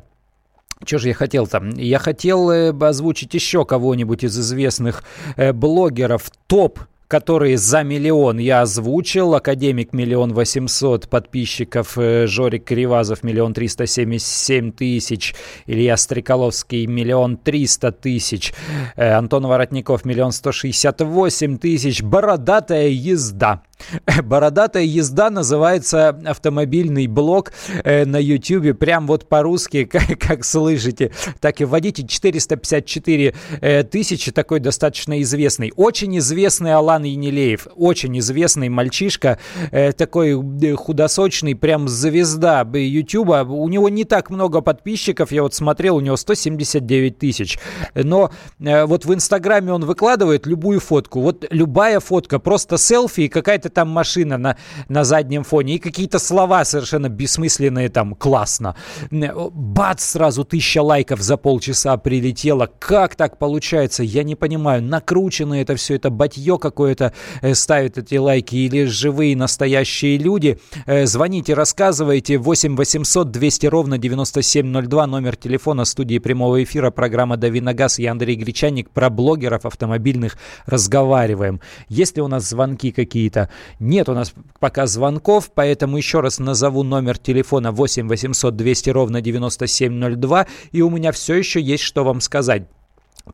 [0.86, 1.69] Что же я хотел там?
[1.72, 5.04] Я хотел э, озвучить еще кого-нибудь из известных
[5.38, 6.30] э, блогеров.
[6.48, 9.36] Топ которые за миллион я озвучил.
[9.36, 15.36] Академик миллион восемьсот подписчиков, э, Жорик Кривазов миллион триста семьдесят семь тысяч,
[15.67, 18.54] Илья Стреколовский миллион триста тысяч,
[18.96, 23.62] Антон Воротников миллион сто шестьдесят восемь тысяч, Бородатая езда.
[24.24, 27.52] Бородатая езда называется автомобильный блог
[27.84, 28.78] э, на YouTube.
[28.78, 32.06] Прям вот по-русски, как, как слышите, так и вводите.
[32.08, 35.72] 454 э, тысячи, такой достаточно известный.
[35.76, 37.67] Очень известный Алан Енилеев.
[37.76, 39.39] Очень известный мальчишка,
[39.72, 40.34] э, такой
[40.76, 43.30] худосочный, прям звезда YouTube.
[43.50, 45.32] У него не так много подписчиков.
[45.32, 47.60] Я вот смотрел, у него 179 тысяч.
[47.93, 51.22] Но вот в Инстаграме он выкладывает любую фотку.
[51.22, 54.58] Вот любая фотка, просто селфи и какая-то там машина на,
[54.90, 58.76] на заднем фоне, и какие-то слова совершенно бессмысленные там, классно.
[59.12, 62.70] Бац, сразу тысяча лайков за полчаса прилетело.
[62.80, 64.04] Как так получается?
[64.04, 64.84] Я не понимаю.
[64.84, 70.60] Накручено это все, это батье какое-то э, ставит эти лайки или живые настоящие люди.
[70.86, 72.38] Э, звоните, рассказывайте.
[72.38, 78.00] 8 800 200 ровно 9702, номер телефона студии прямого эфира, программа «Дави на газ».
[78.00, 81.62] Я Андрей Гречанник, про блогеров автомобильных разговариваем.
[81.90, 83.50] Есть ли у нас звонки какие-то?
[83.80, 89.22] Нет у нас пока звонков, поэтому еще раз назову номер телефона 8 800 200 ровно
[89.22, 92.63] 9702, и у меня все еще есть что вам сказать.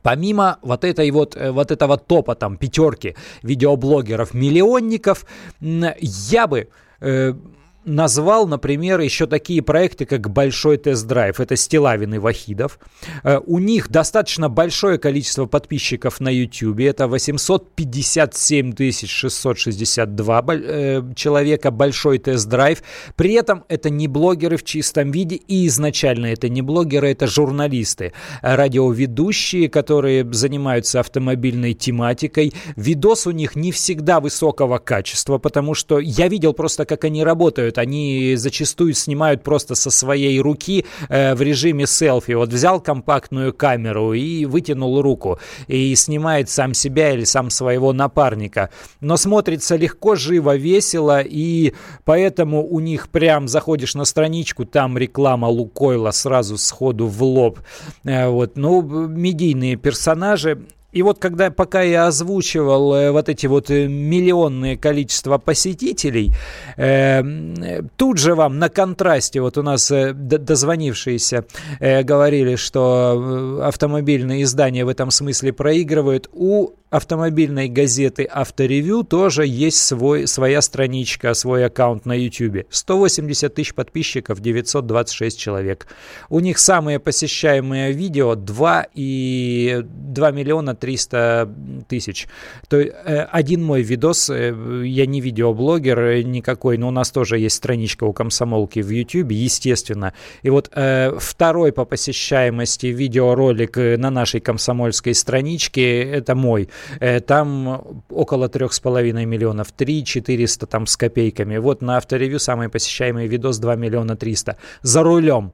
[0.02, 5.26] Помимо вот этой вот, э, вот этого топа, там, пятерки видеоблогеров-миллионников,
[5.60, 6.68] я бы
[7.00, 7.34] э,
[7.84, 11.40] назвал, например, еще такие проекты, как «Большой тест-драйв».
[11.40, 12.78] Это Стилавин и Вахидов.
[13.24, 16.80] Э, у них достаточно большое количество подписчиков на YouTube.
[16.80, 18.72] Это 857
[19.06, 21.70] 662 э, человека.
[21.70, 22.82] «Большой тест-драйв».
[23.16, 25.36] При этом это не блогеры в чистом виде.
[25.36, 28.12] И изначально это не блогеры, это журналисты.
[28.42, 32.52] Радиоведущие, которые занимаются автомобильной тематикой.
[32.76, 37.69] Видос у них не всегда высокого качества, потому что я видел просто, как они работают
[37.78, 42.32] они зачастую снимают просто со своей руки э, в режиме селфи.
[42.32, 48.70] Вот взял компактную камеру и вытянул руку и снимает сам себя или сам своего напарника.
[49.00, 55.46] Но смотрится легко, живо, весело и поэтому у них прям заходишь на страничку, там реклама
[55.46, 57.60] Лукойла сразу сходу в лоб.
[58.04, 60.66] Э, вот, ну, медийные персонажи.
[60.92, 66.32] И вот когда, пока я озвучивал э, вот эти вот э, миллионные количества посетителей,
[66.76, 71.44] э, тут же вам на контрасте, вот у нас э, дозвонившиеся
[71.78, 76.28] э, говорили, что автомобильные издания в этом смысле проигрывают.
[76.32, 82.66] У автомобильной газеты «Авторевью» тоже есть свой, своя страничка, свой аккаунт на YouTube.
[82.68, 85.86] 180 тысяч подписчиков, 926 человек.
[86.28, 91.54] У них самые посещаемые видео 2 и 2 миллиона 300
[91.88, 92.26] тысяч.
[92.68, 94.52] То э, один мой видос, э,
[94.84, 99.30] я не видеоблогер э, никакой, но у нас тоже есть страничка у комсомолки в YouTube,
[99.30, 100.12] естественно.
[100.42, 100.70] И вот
[101.18, 106.68] второй по посещаемости видеоролик на нашей комсомольской страничке, это мой.
[107.00, 111.58] Э, там около трех с половиной миллионов, 3 400 там с копейками.
[111.58, 114.56] Вот на авторевью самый посещаемый видос 2 миллиона 300.
[114.82, 115.52] За рулем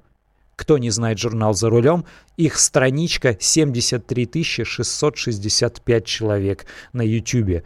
[0.57, 2.07] кто не знает журнал «За рулем»,
[2.39, 7.63] их страничка 73 665 человек на YouTube.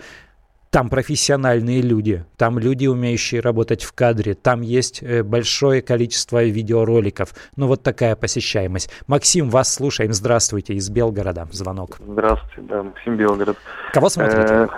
[0.70, 7.30] Там профессиональные люди, там люди, умеющие работать в кадре, там есть э, большое количество видеороликов.
[7.56, 8.88] Ну вот такая посещаемость.
[9.08, 10.12] Максим, вас слушаем.
[10.12, 11.48] Здравствуйте, из Белгорода.
[11.50, 11.96] Звонок.
[11.98, 13.56] Здравствуйте, да, Максим Белгород.
[13.92, 14.46] Кого смотрите?
[14.48, 14.68] Э,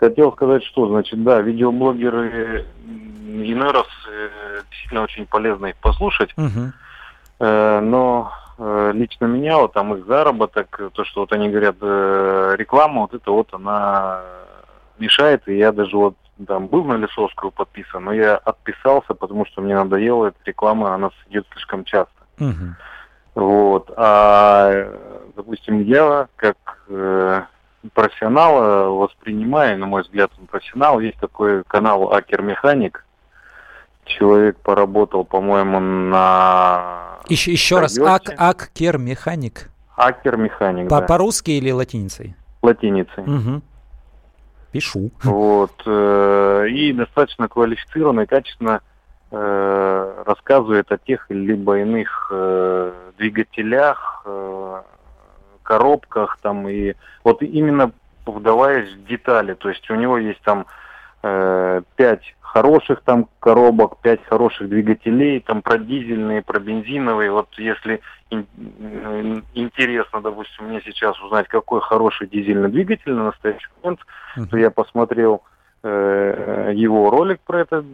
[0.00, 6.32] хотел сказать, что, значит, да, видеоблогеры иной раз э, действительно очень полезно их послушать.
[6.38, 6.72] Угу.
[7.40, 13.30] Но лично меня, вот там их заработок, то, что вот они говорят, реклама, вот это
[13.30, 14.20] вот она
[15.00, 19.60] мешает, и я даже вот там был на Лисовскую подписан, но я отписался, потому что
[19.60, 22.12] мне надоело эта реклама, она идет слишком часто.
[22.38, 22.74] Угу.
[23.34, 23.92] Вот.
[23.96, 24.92] А,
[25.36, 26.56] допустим, я как
[26.88, 27.42] э,
[27.92, 33.04] профессионала воспринимаю, на мой взгляд, он профессионал, есть такой канал Акер Механик.
[34.04, 37.18] Человек поработал, по-моему, на...
[37.28, 39.70] Еще, еще раз, Ак, Акер Механик.
[39.96, 41.06] Акер Механик, По, да.
[41.06, 42.34] По-русски или латиницей?
[42.62, 43.24] Латиницей.
[43.24, 43.62] Угу.
[44.78, 45.10] Пишу.
[45.24, 45.82] Вот.
[45.86, 48.80] Э, и достаточно квалифицированно и качественно
[49.30, 54.24] э, рассказывает о тех либо иных э, двигателях,
[55.62, 57.90] коробках там и вот именно
[58.24, 59.54] вдаваясь в детали.
[59.54, 60.66] То есть у него есть там
[61.20, 67.30] пять хороших там коробок, 5 хороших двигателей, там про дизельные, про бензиновые.
[67.30, 68.00] Вот если
[69.54, 74.00] интересно, допустим, мне сейчас узнать, какой хороший дизельный двигатель на настоящий момент,
[74.50, 75.42] то я посмотрел
[75.82, 77.84] э, его ролик про, это,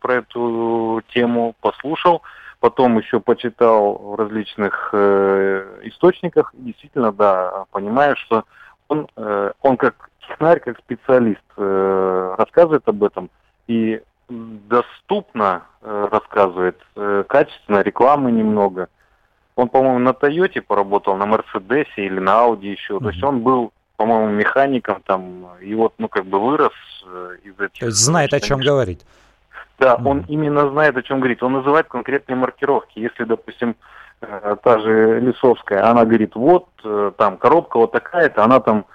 [0.00, 2.22] про эту тему, послушал,
[2.60, 8.44] потом еще почитал в различных э, источниках, и действительно, да, понимаю, что
[8.88, 13.30] он, э, он как технарь, как специалист э, рассказывает об этом,
[13.66, 18.88] и доступно э, рассказывает, э, качественно, рекламы немного.
[19.54, 22.94] Он, по-моему, на Тойоте поработал, на Мерседесе или на Ауди еще.
[22.94, 23.02] Mm-hmm.
[23.02, 26.72] То есть он был, по-моему, механиком там, и вот, ну, как бы вырос
[27.06, 27.80] э, из этих...
[27.80, 29.02] То есть знает, о чем говорит.
[29.78, 30.08] Да, mm-hmm.
[30.08, 31.42] он именно знает, о чем говорит.
[31.42, 32.98] Он называет конкретные маркировки.
[32.98, 33.76] Если, допустим,
[34.20, 38.86] э, та же Лисовская, она говорит, вот, э, там, коробка вот такая-то, она там,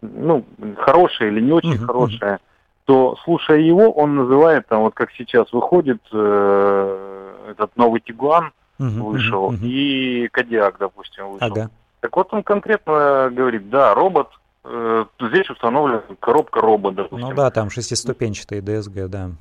[0.00, 0.44] ну,
[0.78, 1.86] хорошая или не очень mm-hmm.
[1.86, 2.40] хорошая
[2.88, 9.10] то слушая его, он называет там вот как сейчас выходит э, этот новый Тигуан угу,
[9.10, 11.46] вышел угу, и Кадиак, допустим, вышел.
[11.46, 11.70] Ага.
[12.00, 14.28] Так вот он конкретно говорит, да, робот,
[14.64, 17.28] э, здесь установлена коробка робот, допустим.
[17.28, 19.32] Ну да, там шестиступенчатый DSG, да.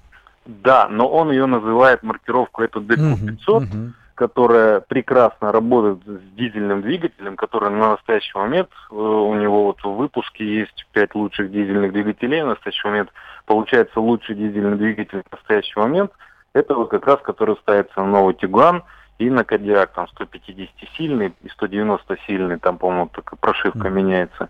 [0.45, 6.81] Да, но он ее называет маркировку эту DQ500, угу, угу которая прекрасно работает с дизельным
[6.81, 11.93] двигателем, который на настоящий момент, э, у него вот в выпуске есть пять лучших дизельных
[11.93, 13.09] двигателей, на настоящий момент
[13.45, 16.11] получается лучший дизельный двигатель в настоящий момент,
[16.53, 18.83] это вот как раз, который ставится на новый Тигуан,
[19.19, 23.91] и на Кадиак там 150 сильный и 190 сильный, там, по-моему, только прошивка mm-hmm.
[23.91, 24.49] меняется.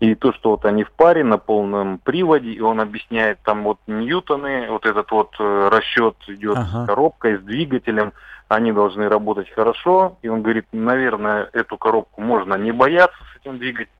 [0.00, 3.78] И то, что вот они в паре на полном приводе, и он объясняет там вот
[3.88, 6.84] ньютоны, вот этот вот э, расчет идет ага.
[6.84, 8.12] с коробкой, с двигателем,
[8.46, 10.16] они должны работать хорошо.
[10.22, 13.90] И он говорит, наверное, эту коробку можно не бояться с этим двигателем,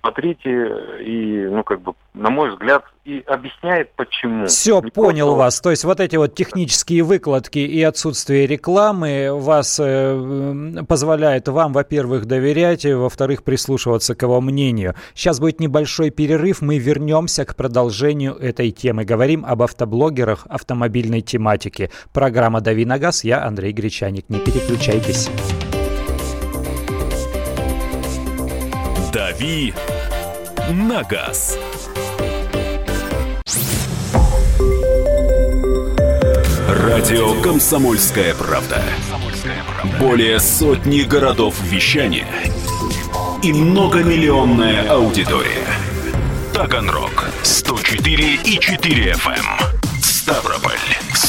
[0.00, 0.50] смотрите,
[1.00, 4.46] и, ну, как бы, на мой взгляд, и объясняет, почему.
[4.46, 5.38] Все, Не понял просто...
[5.38, 5.60] вас.
[5.60, 12.26] То есть вот эти вот технические выкладки и отсутствие рекламы вас э, позволяет вам, во-первых,
[12.26, 14.94] доверять, и, во-вторых, прислушиваться к его мнению.
[15.14, 19.04] Сейчас будет небольшой перерыв, мы вернемся к продолжению этой темы.
[19.04, 21.90] Говорим об автоблогерах автомобильной тематики.
[22.12, 24.28] Программа «Дави на газ», я Андрей Гречаник.
[24.28, 25.30] Не переключайтесь.
[29.18, 29.74] «Дави
[30.70, 31.58] на газ».
[36.68, 38.80] Радио «Комсомольская правда».
[39.98, 42.28] Более сотни городов вещания
[43.42, 45.66] и многомиллионная аудитория.
[46.54, 49.46] Таганрог 104 и 4 FM.
[50.00, 50.67] Ставрополь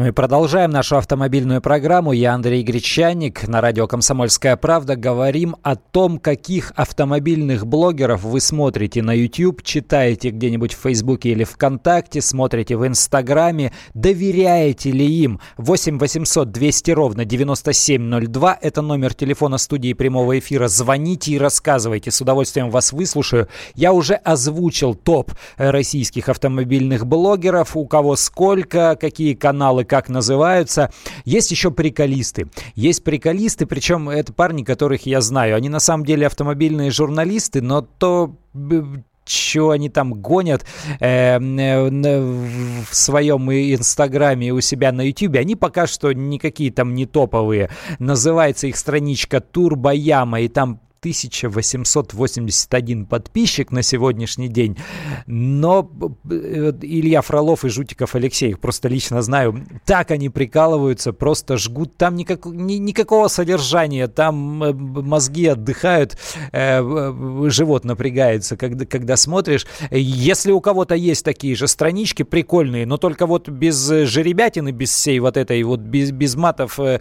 [0.00, 2.12] Ну и продолжаем нашу автомобильную программу.
[2.12, 3.46] Я Андрей Гречаник.
[3.46, 10.30] На радио «Комсомольская правда» говорим о том, каких автомобильных блогеров вы смотрите на YouTube, читаете
[10.30, 15.38] где-нибудь в Фейсбуке или ВКонтакте, смотрите в Инстаграме, доверяете ли им.
[15.58, 20.68] 8 800 200 ровно 9702– это номер телефона студии прямого эфира.
[20.68, 22.10] Звоните и рассказывайте.
[22.10, 23.48] С удовольствием вас выслушаю.
[23.74, 27.76] Я уже озвучил топ российских автомобильных блогеров.
[27.76, 30.92] У кого сколько, какие каналы как называются.
[31.24, 32.46] Есть еще приколисты.
[32.76, 35.56] Есть приколисты, причем это парни, которых я знаю.
[35.56, 38.36] Они на самом деле автомобильные журналисты, но то
[39.26, 40.64] что они там гонят
[41.00, 47.70] э, в своем инстаграме у себя на ютубе, они пока что никакие там не топовые.
[47.98, 54.76] Называется их страничка Турбояма, и там 1881 подписчик на сегодняшний день.
[55.26, 55.90] Но
[56.30, 61.96] э, Илья Фролов и Жутиков Алексей, их просто лично знаю, так они прикалываются, просто жгут.
[61.96, 66.18] Там никак, ни, никакого содержания, там э, мозги отдыхают,
[66.52, 66.82] э,
[67.48, 69.66] живот напрягается, когда, когда смотришь.
[69.90, 75.18] Если у кого-то есть такие же странички прикольные, но только вот без жеребятины, без всей
[75.20, 77.00] вот этой вот, без, без матов а,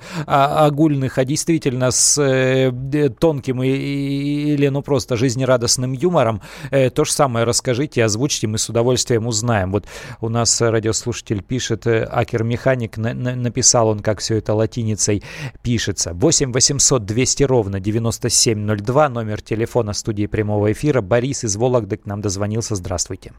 [0.66, 2.72] огульных, а действительно с
[3.20, 8.69] тонким и или ну просто жизнерадостным юмором, э, то же самое расскажите, озвучьте, мы с
[8.69, 9.71] удовольствием узнаем.
[9.71, 9.85] Вот
[10.21, 15.23] у нас радиослушатель пишет, э, Акер Механик на, на, написал он, как все это латиницей
[15.61, 16.13] пишется.
[16.13, 21.01] 8 800 200 ровно 9702, номер телефона студии прямого эфира.
[21.01, 22.75] Борис из Вологды к нам дозвонился.
[22.75, 23.33] Здравствуйте.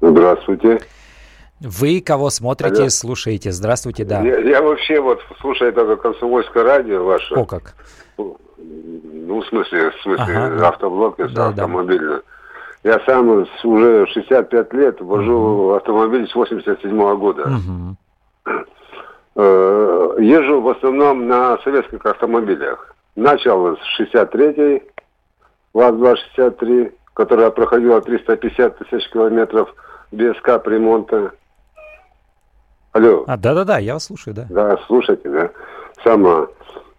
[0.00, 0.80] Здравствуйте.
[1.60, 2.88] Вы кого смотрите, Алло.
[2.88, 3.52] слушаете?
[3.52, 4.20] Здравствуйте, да.
[4.22, 7.34] Я, я вообще вот слушаю только комсомольское радио ваше.
[7.34, 7.74] О как.
[8.62, 12.16] Ну, в смысле, в смысле, ага, автоблок, да, автомобильный.
[12.16, 12.22] Да.
[12.84, 15.74] Я сам уже 65 лет вожу угу.
[15.74, 17.42] автомобиль с 87 -го года.
[17.42, 17.96] Угу.
[20.20, 22.94] Езжу в основном на советских автомобилях.
[23.14, 24.82] Начал с 63-й,
[25.74, 29.74] ВАЗ-263, которая проходила 350 тысяч километров
[30.10, 31.32] без капремонта.
[32.92, 33.24] Алло.
[33.26, 34.46] А, да-да-да, я вас слушаю, да.
[34.50, 35.50] Да, слушайте, да.
[36.04, 36.48] Сама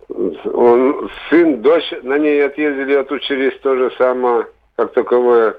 [0.10, 5.56] он, сын, дочь на ней отъездили, а тут через то же самое, как таковое,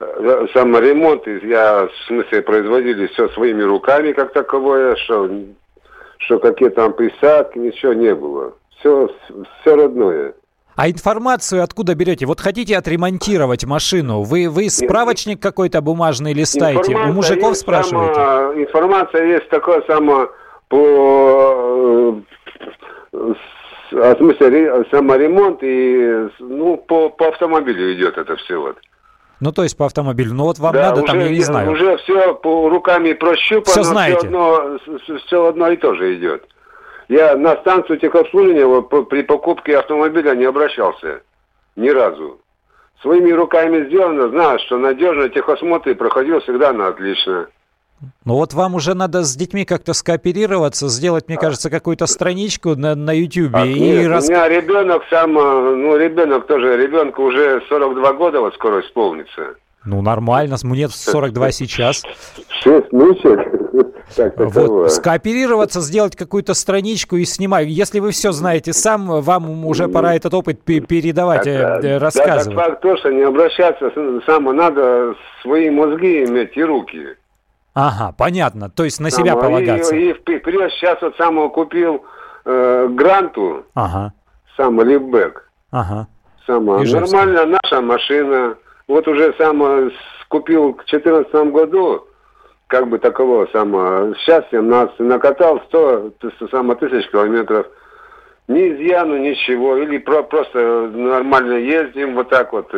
[0.00, 5.30] э, саморемонт, я, в смысле, производили все своими руками, как таковое, что,
[6.18, 8.54] что какие там присадки, ничего не было.
[8.78, 9.08] Все,
[9.60, 10.34] все родное.
[10.74, 12.24] А информацию откуда берете?
[12.26, 18.14] Вот хотите отремонтировать машину, вы, вы справочник какой-то бумажный листаете, у мужиков спрашиваете?
[18.14, 20.30] Само, информация есть такое само
[20.68, 22.22] по э,
[23.12, 23.34] а,
[23.92, 28.78] в смысле, саморемонт и, ну, по, по автомобилю идет это все вот.
[29.40, 30.34] Ну, то есть по автомобилю.
[30.34, 31.72] Ну, вот вам да, надо уже, там, я не знаю.
[31.72, 33.72] Уже все по руками прощупано.
[33.72, 34.18] Все знаете.
[34.18, 34.78] Все одно,
[35.26, 36.44] все одно и то же идет.
[37.08, 41.22] Я на станцию техобслуживания вот, при покупке автомобиля не обращался.
[41.74, 42.40] Ни разу.
[43.00, 47.48] Своими руками сделано, знаю, что надежно техосмотр проходил всегда на отлично.
[48.24, 52.94] Ну вот вам уже надо с детьми как-то скооперироваться, сделать, мне кажется, какую-то страничку на,
[52.94, 53.54] на YouTube.
[53.54, 54.28] А, и нет, рас...
[54.28, 59.54] У меня ребенок сам, э, ну ребенок тоже, ребенку уже 42 года вот скоро исполнится.
[59.84, 62.02] Ну нормально, мне 42 сейчас.
[62.62, 63.40] 6 месяцев.
[64.36, 67.68] Вот, скооперироваться, сделать какую-то страничку и снимать.
[67.68, 72.54] Если вы все знаете сам, вам уже пора этот опыт передавать, так, э, рассказывать.
[72.54, 73.90] Да, так факт то, что не обращаться,
[74.26, 77.16] само надо свои мозги иметь и руки.
[77.74, 78.70] Ага, понятно.
[78.70, 79.94] То есть на само, себя полагаться.
[79.96, 82.04] И, и вперед сейчас вот самого купил
[82.44, 84.12] э, гранту, ага.
[84.56, 85.48] сам лифбэк.
[85.70, 86.06] Ага.
[86.46, 86.78] Сама.
[86.78, 88.56] Нормально наша машина.
[88.88, 89.90] Вот уже сам
[90.28, 92.06] купил в 2014 году
[92.66, 97.66] как бы такого самого счастья нас накатал 100, 100 само тысяч километров.
[98.48, 99.76] Ни изъяну, ничего.
[99.76, 102.72] Или про, просто нормально ездим, вот так вот.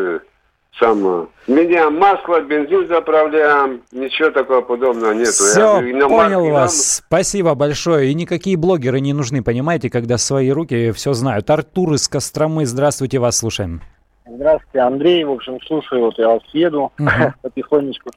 [0.75, 1.29] Э, само.
[1.47, 5.31] Меняем масло, бензин заправляем, ничего такого подобного нету.
[5.31, 7.03] Все, Я, понял вас.
[7.07, 8.11] Спасибо большое.
[8.11, 11.51] И никакие блогеры не нужны, понимаете, когда свои руки все знают.
[11.51, 13.83] Артур из Костромы, здравствуйте, вас слушаем.
[14.27, 15.25] Здравствуйте, Андрей.
[15.25, 17.33] В общем, слушаю, вот я вас еду uh-huh.
[17.43, 18.11] потихонечку.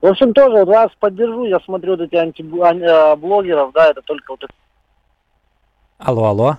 [0.00, 1.44] В общем, тоже вот вас поддержу.
[1.44, 4.44] Я смотрю вот эти антиблогеров, а, да, это только вот...
[5.98, 6.56] Алло, алло.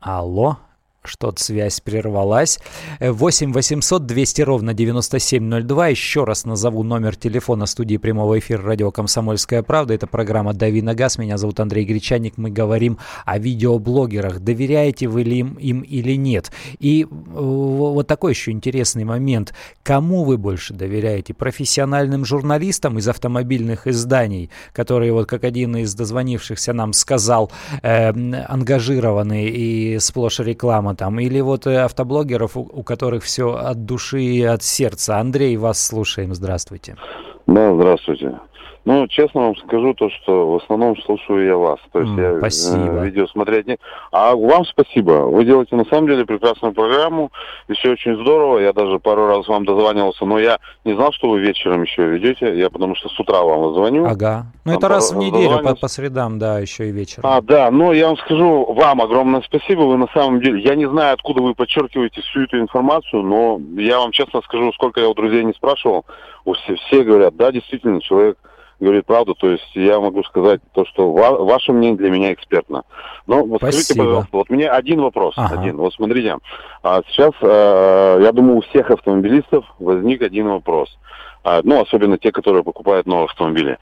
[0.00, 0.58] Алло
[1.04, 2.58] что-то связь прервалась.
[3.00, 5.88] 8 800 200 ровно 9702.
[5.88, 9.94] Еще раз назову номер телефона студии прямого эфира радио «Комсомольская правда».
[9.94, 11.18] Это программа «Дави на газ».
[11.18, 12.36] Меня зовут Андрей Гречаник.
[12.36, 14.40] Мы говорим о видеоблогерах.
[14.40, 16.50] Доверяете вы ли им, им или нет?
[16.78, 19.54] И э, вот такой еще интересный момент.
[19.82, 21.32] Кому вы больше доверяете?
[21.32, 27.50] Профессиональным журналистам из автомобильных изданий, которые, вот как один из дозвонившихся нам сказал,
[27.82, 33.84] э, ангажированы и сплошь реклама там, или вот э, автоблогеров, у, у которых все от
[33.84, 35.18] души и от сердца.
[35.18, 36.96] Андрей, вас слушаем, здравствуйте.
[37.46, 38.38] Да, здравствуйте.
[38.88, 41.78] Ну, честно вам скажу то, что в основном слушаю я вас.
[41.92, 43.02] То есть mm, я спасибо.
[43.02, 43.76] Э, видео смотреть не...
[44.12, 45.26] А вам спасибо.
[45.28, 47.30] Вы делаете на самом деле прекрасную программу.
[47.68, 48.60] И все очень здорово.
[48.60, 52.58] Я даже пару раз вам дозванивался, но я не знал, что вы вечером еще ведете.
[52.58, 54.06] Я потому что с утра вам звоню.
[54.06, 54.46] Ага.
[54.64, 57.28] Ну, это раз в неделю по, по средам, да, еще и вечером.
[57.28, 57.70] А, да.
[57.70, 59.82] Но я вам скажу, вам огромное спасибо.
[59.82, 60.62] Вы на самом деле...
[60.62, 64.98] Я не знаю, откуда вы подчеркиваете всю эту информацию, но я вам честно скажу, сколько
[64.98, 66.06] я у друзей не спрашивал,
[66.54, 68.38] все, все говорят, да, действительно, человек
[68.80, 69.34] говорит правду.
[69.34, 72.82] То есть я могу сказать то, что ва- ваше мнение для меня экспертно.
[73.26, 73.82] Но вот Спасибо.
[73.82, 75.34] скажите, пожалуйста, вот мне один вопрос.
[75.36, 75.60] Ага.
[75.60, 75.76] Один.
[75.76, 76.36] Вот смотрите,
[76.82, 80.96] а сейчас, э, я думаю, у всех автомобилистов возник один вопрос.
[81.44, 83.78] А, ну, особенно те, которые покупают новые автомобили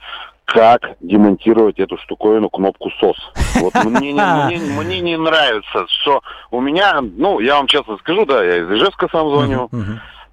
[0.46, 3.16] как демонтировать эту штуковину, кнопку СОС.
[3.60, 6.22] Вот мне не, мне, мне не нравится, что
[6.52, 9.68] у меня, ну, я вам честно скажу, да, я из Ижевска сам звоню,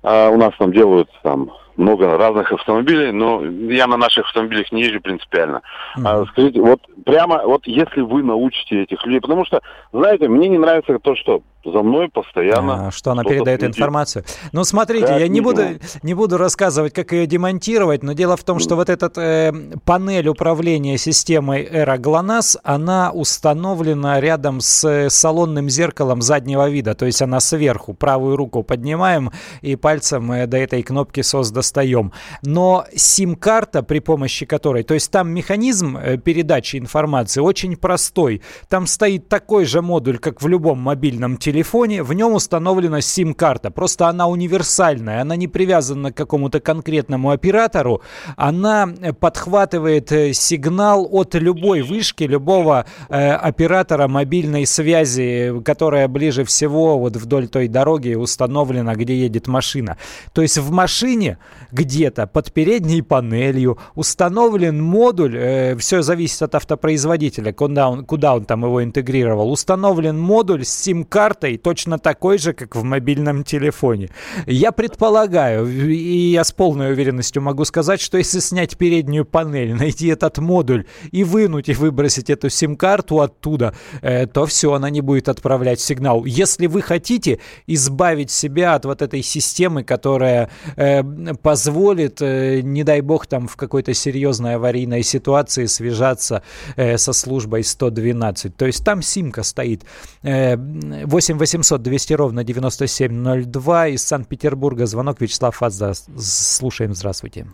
[0.03, 4.83] а, у нас там делают там много разных автомобилей, но я на наших автомобилях не
[4.83, 5.61] езжу принципиально.
[5.97, 6.03] Mm-hmm.
[6.05, 9.61] А, скажите, вот прямо, вот если вы научите этих людей, потому что,
[9.91, 12.87] знаете, мне не нравится то, что за мной постоянно...
[12.87, 13.77] А, что она передает следит.
[13.77, 14.25] информацию.
[14.51, 15.63] Ну, смотрите, да, я не буду,
[16.01, 19.51] не буду рассказывать, как ее демонтировать, но дело в том, что вот эта э,
[19.85, 27.21] панель управления системой Era GLONASS, она установлена рядом с салонным зеркалом заднего вида, то есть
[27.21, 32.11] она сверху, правую руку поднимаем и пальцем э, до этой кнопки SOS достаем.
[32.41, 38.41] Но сим-карта, при помощи которой, то есть там механизм э, передачи информации очень простой.
[38.69, 43.69] Там стоит такой же модуль, как в любом мобильном телефоне, в нем установлена сим-карта.
[43.69, 48.01] Просто она универсальная, она не привязана к какому-то конкретному оператору.
[48.35, 56.43] Она э, подхватывает э, сигнал от любой вышки, любого э, оператора мобильной связи, которая ближе
[56.43, 59.97] всего вот вдоль той дороги установлена, где едет машина.
[60.33, 61.37] То есть в машине
[61.71, 68.45] где-то под передней панелью установлен модуль, э, все зависит от автопроизводителя, куда он, куда он
[68.45, 74.09] там его интегрировал, установлен модуль с сим-картой точно такой же, как в мобильном телефоне.
[74.45, 80.07] Я предполагаю, и я с полной уверенностью могу сказать, что если снять переднюю панель, найти
[80.07, 85.29] этот модуль и вынуть и выбросить эту сим-карту оттуда, э, то все, она не будет
[85.29, 86.25] отправлять сигнал.
[86.25, 91.03] Если вы хотите избавить себя от вот этой системы, которая э,
[91.41, 96.43] позволит, э, не дай бог, там в какой-то серьезной аварийной ситуации свяжаться
[96.75, 98.55] э, со службой 112.
[98.55, 99.83] То есть там симка стоит.
[100.23, 104.85] Э, 8 800 200 ровно 9702 из Санкт-Петербурга.
[104.85, 105.93] Звонок Вячеслав Фадза.
[106.17, 106.93] Слушаем.
[106.93, 107.47] Здравствуйте.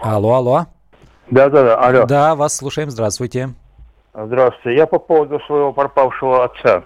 [0.00, 0.66] Алло, алло.
[1.30, 2.06] Да, да, да, алло.
[2.06, 2.90] Да, вас слушаем.
[2.90, 3.50] Здравствуйте.
[4.14, 4.76] Здравствуйте.
[4.76, 6.84] Я по поводу своего пропавшего отца.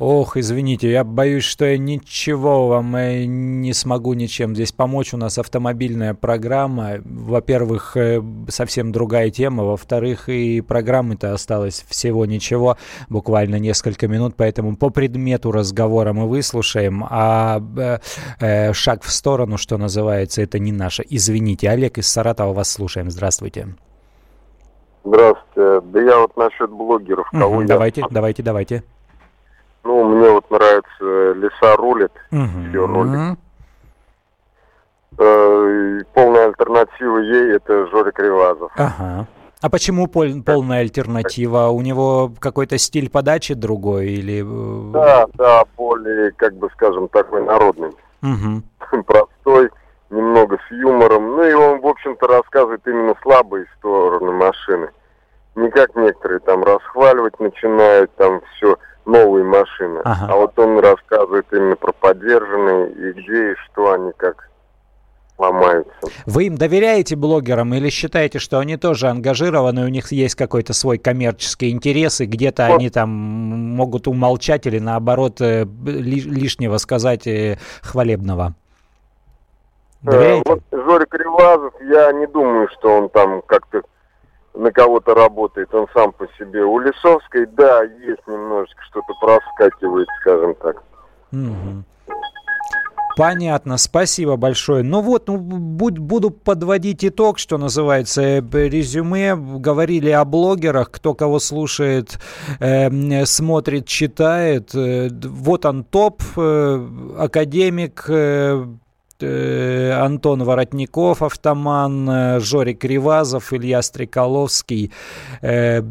[0.00, 5.12] Ох, извините, я боюсь, что я ничего вам э, не смогу ничем здесь помочь.
[5.12, 7.02] У нас автомобильная программа.
[7.04, 9.64] Во-первых, э, совсем другая тема.
[9.64, 12.78] Во-вторых, и программы-то осталось всего ничего,
[13.10, 14.36] буквально несколько минут.
[14.38, 17.04] Поэтому по предмету разговора мы выслушаем.
[17.10, 17.60] А
[18.40, 21.04] э, шаг в сторону, что называется, это не наше.
[21.10, 21.68] Извините.
[21.68, 23.10] Олег из Саратова вас слушаем.
[23.10, 23.76] Здравствуйте.
[25.04, 25.86] Здравствуйте.
[25.92, 27.28] Да я вот насчет блогеров.
[27.32, 27.66] Кого угу, я...
[27.66, 28.82] Давайте, давайте, давайте.
[29.82, 32.68] Ну, мне вот нравится «Леса рулит», угу.
[32.68, 33.38] все рулит.
[35.18, 38.72] Э, полная альтернатива ей это Жорик Ревазов.
[38.76, 39.26] Ага.
[39.60, 41.68] А почему пол, полная альтернатива?
[41.68, 44.42] У него какой-то стиль подачи другой или...
[44.42, 47.90] Э, да, да, более, как бы скажем, такой народный.
[48.22, 49.02] Угу.
[49.06, 49.70] Простой,
[50.08, 51.36] немного с юмором.
[51.36, 54.88] Ну и он, в общем-то, рассказывает именно слабые стороны машины.
[55.56, 60.00] Не как некоторые там расхваливать начинают, там все новые машины.
[60.04, 60.32] Ага.
[60.32, 64.50] А вот он рассказывает именно про поддержанные и где и что они как
[65.40, 65.92] ломаются.
[66.26, 70.98] Вы им доверяете блогерам или считаете, что они тоже ангажированы, у них есть какой-то свой
[70.98, 72.78] коммерческий интерес, и где-то вот.
[72.78, 78.54] они там могут умолчать или наоборот э, лишнего сказать э, хвалебного?
[80.04, 80.42] Э, доверяете?
[80.46, 83.82] Вот Жорик Ревазов, я не думаю, что он там как-то
[84.54, 86.64] на кого-то работает, он сам по себе.
[86.64, 90.82] У Лисовской, да, есть немножечко что-то проскакивает, скажем так.
[91.32, 91.84] Угу.
[93.16, 94.82] Понятно, спасибо большое.
[94.82, 99.36] Ну вот, ну, будь, буду подводить итог, что называется, э, резюме.
[99.36, 102.18] Говорили о блогерах, кто кого слушает,
[102.60, 104.74] э, смотрит, читает.
[104.74, 106.88] Э, вот он топ, э,
[107.18, 108.64] академик, э,
[109.22, 114.92] Э, Антон Воротников, Автоман, э, Жорик Кривазов, Илья Стреколовский.
[115.42, 115.82] Э,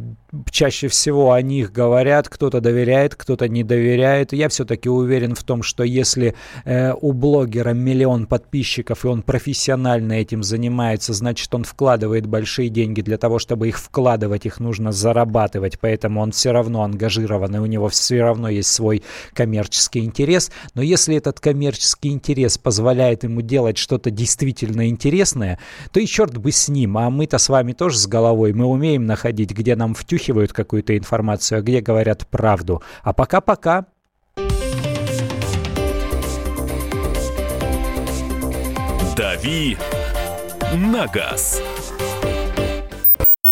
[0.51, 4.31] чаще всего о них говорят, кто-то доверяет, кто-то не доверяет.
[4.33, 10.13] Я все-таки уверен в том, что если э, у блогера миллион подписчиков, и он профессионально
[10.13, 13.01] этим занимается, значит, он вкладывает большие деньги.
[13.01, 17.65] Для того, чтобы их вкладывать, их нужно зарабатывать, поэтому он все равно ангажирован, и у
[17.65, 19.03] него все равно есть свой
[19.33, 20.51] коммерческий интерес.
[20.75, 25.59] Но если этот коммерческий интерес позволяет ему делать что-то действительно интересное,
[25.91, 26.97] то и черт бы с ним.
[26.97, 30.97] А мы-то с вами тоже с головой, мы умеем находить, где нам втюхивать втюхивают какую-то
[30.97, 32.83] информацию, а где говорят правду.
[33.03, 33.85] А пока-пока.
[39.15, 39.77] «Дави
[40.75, 41.61] на газ».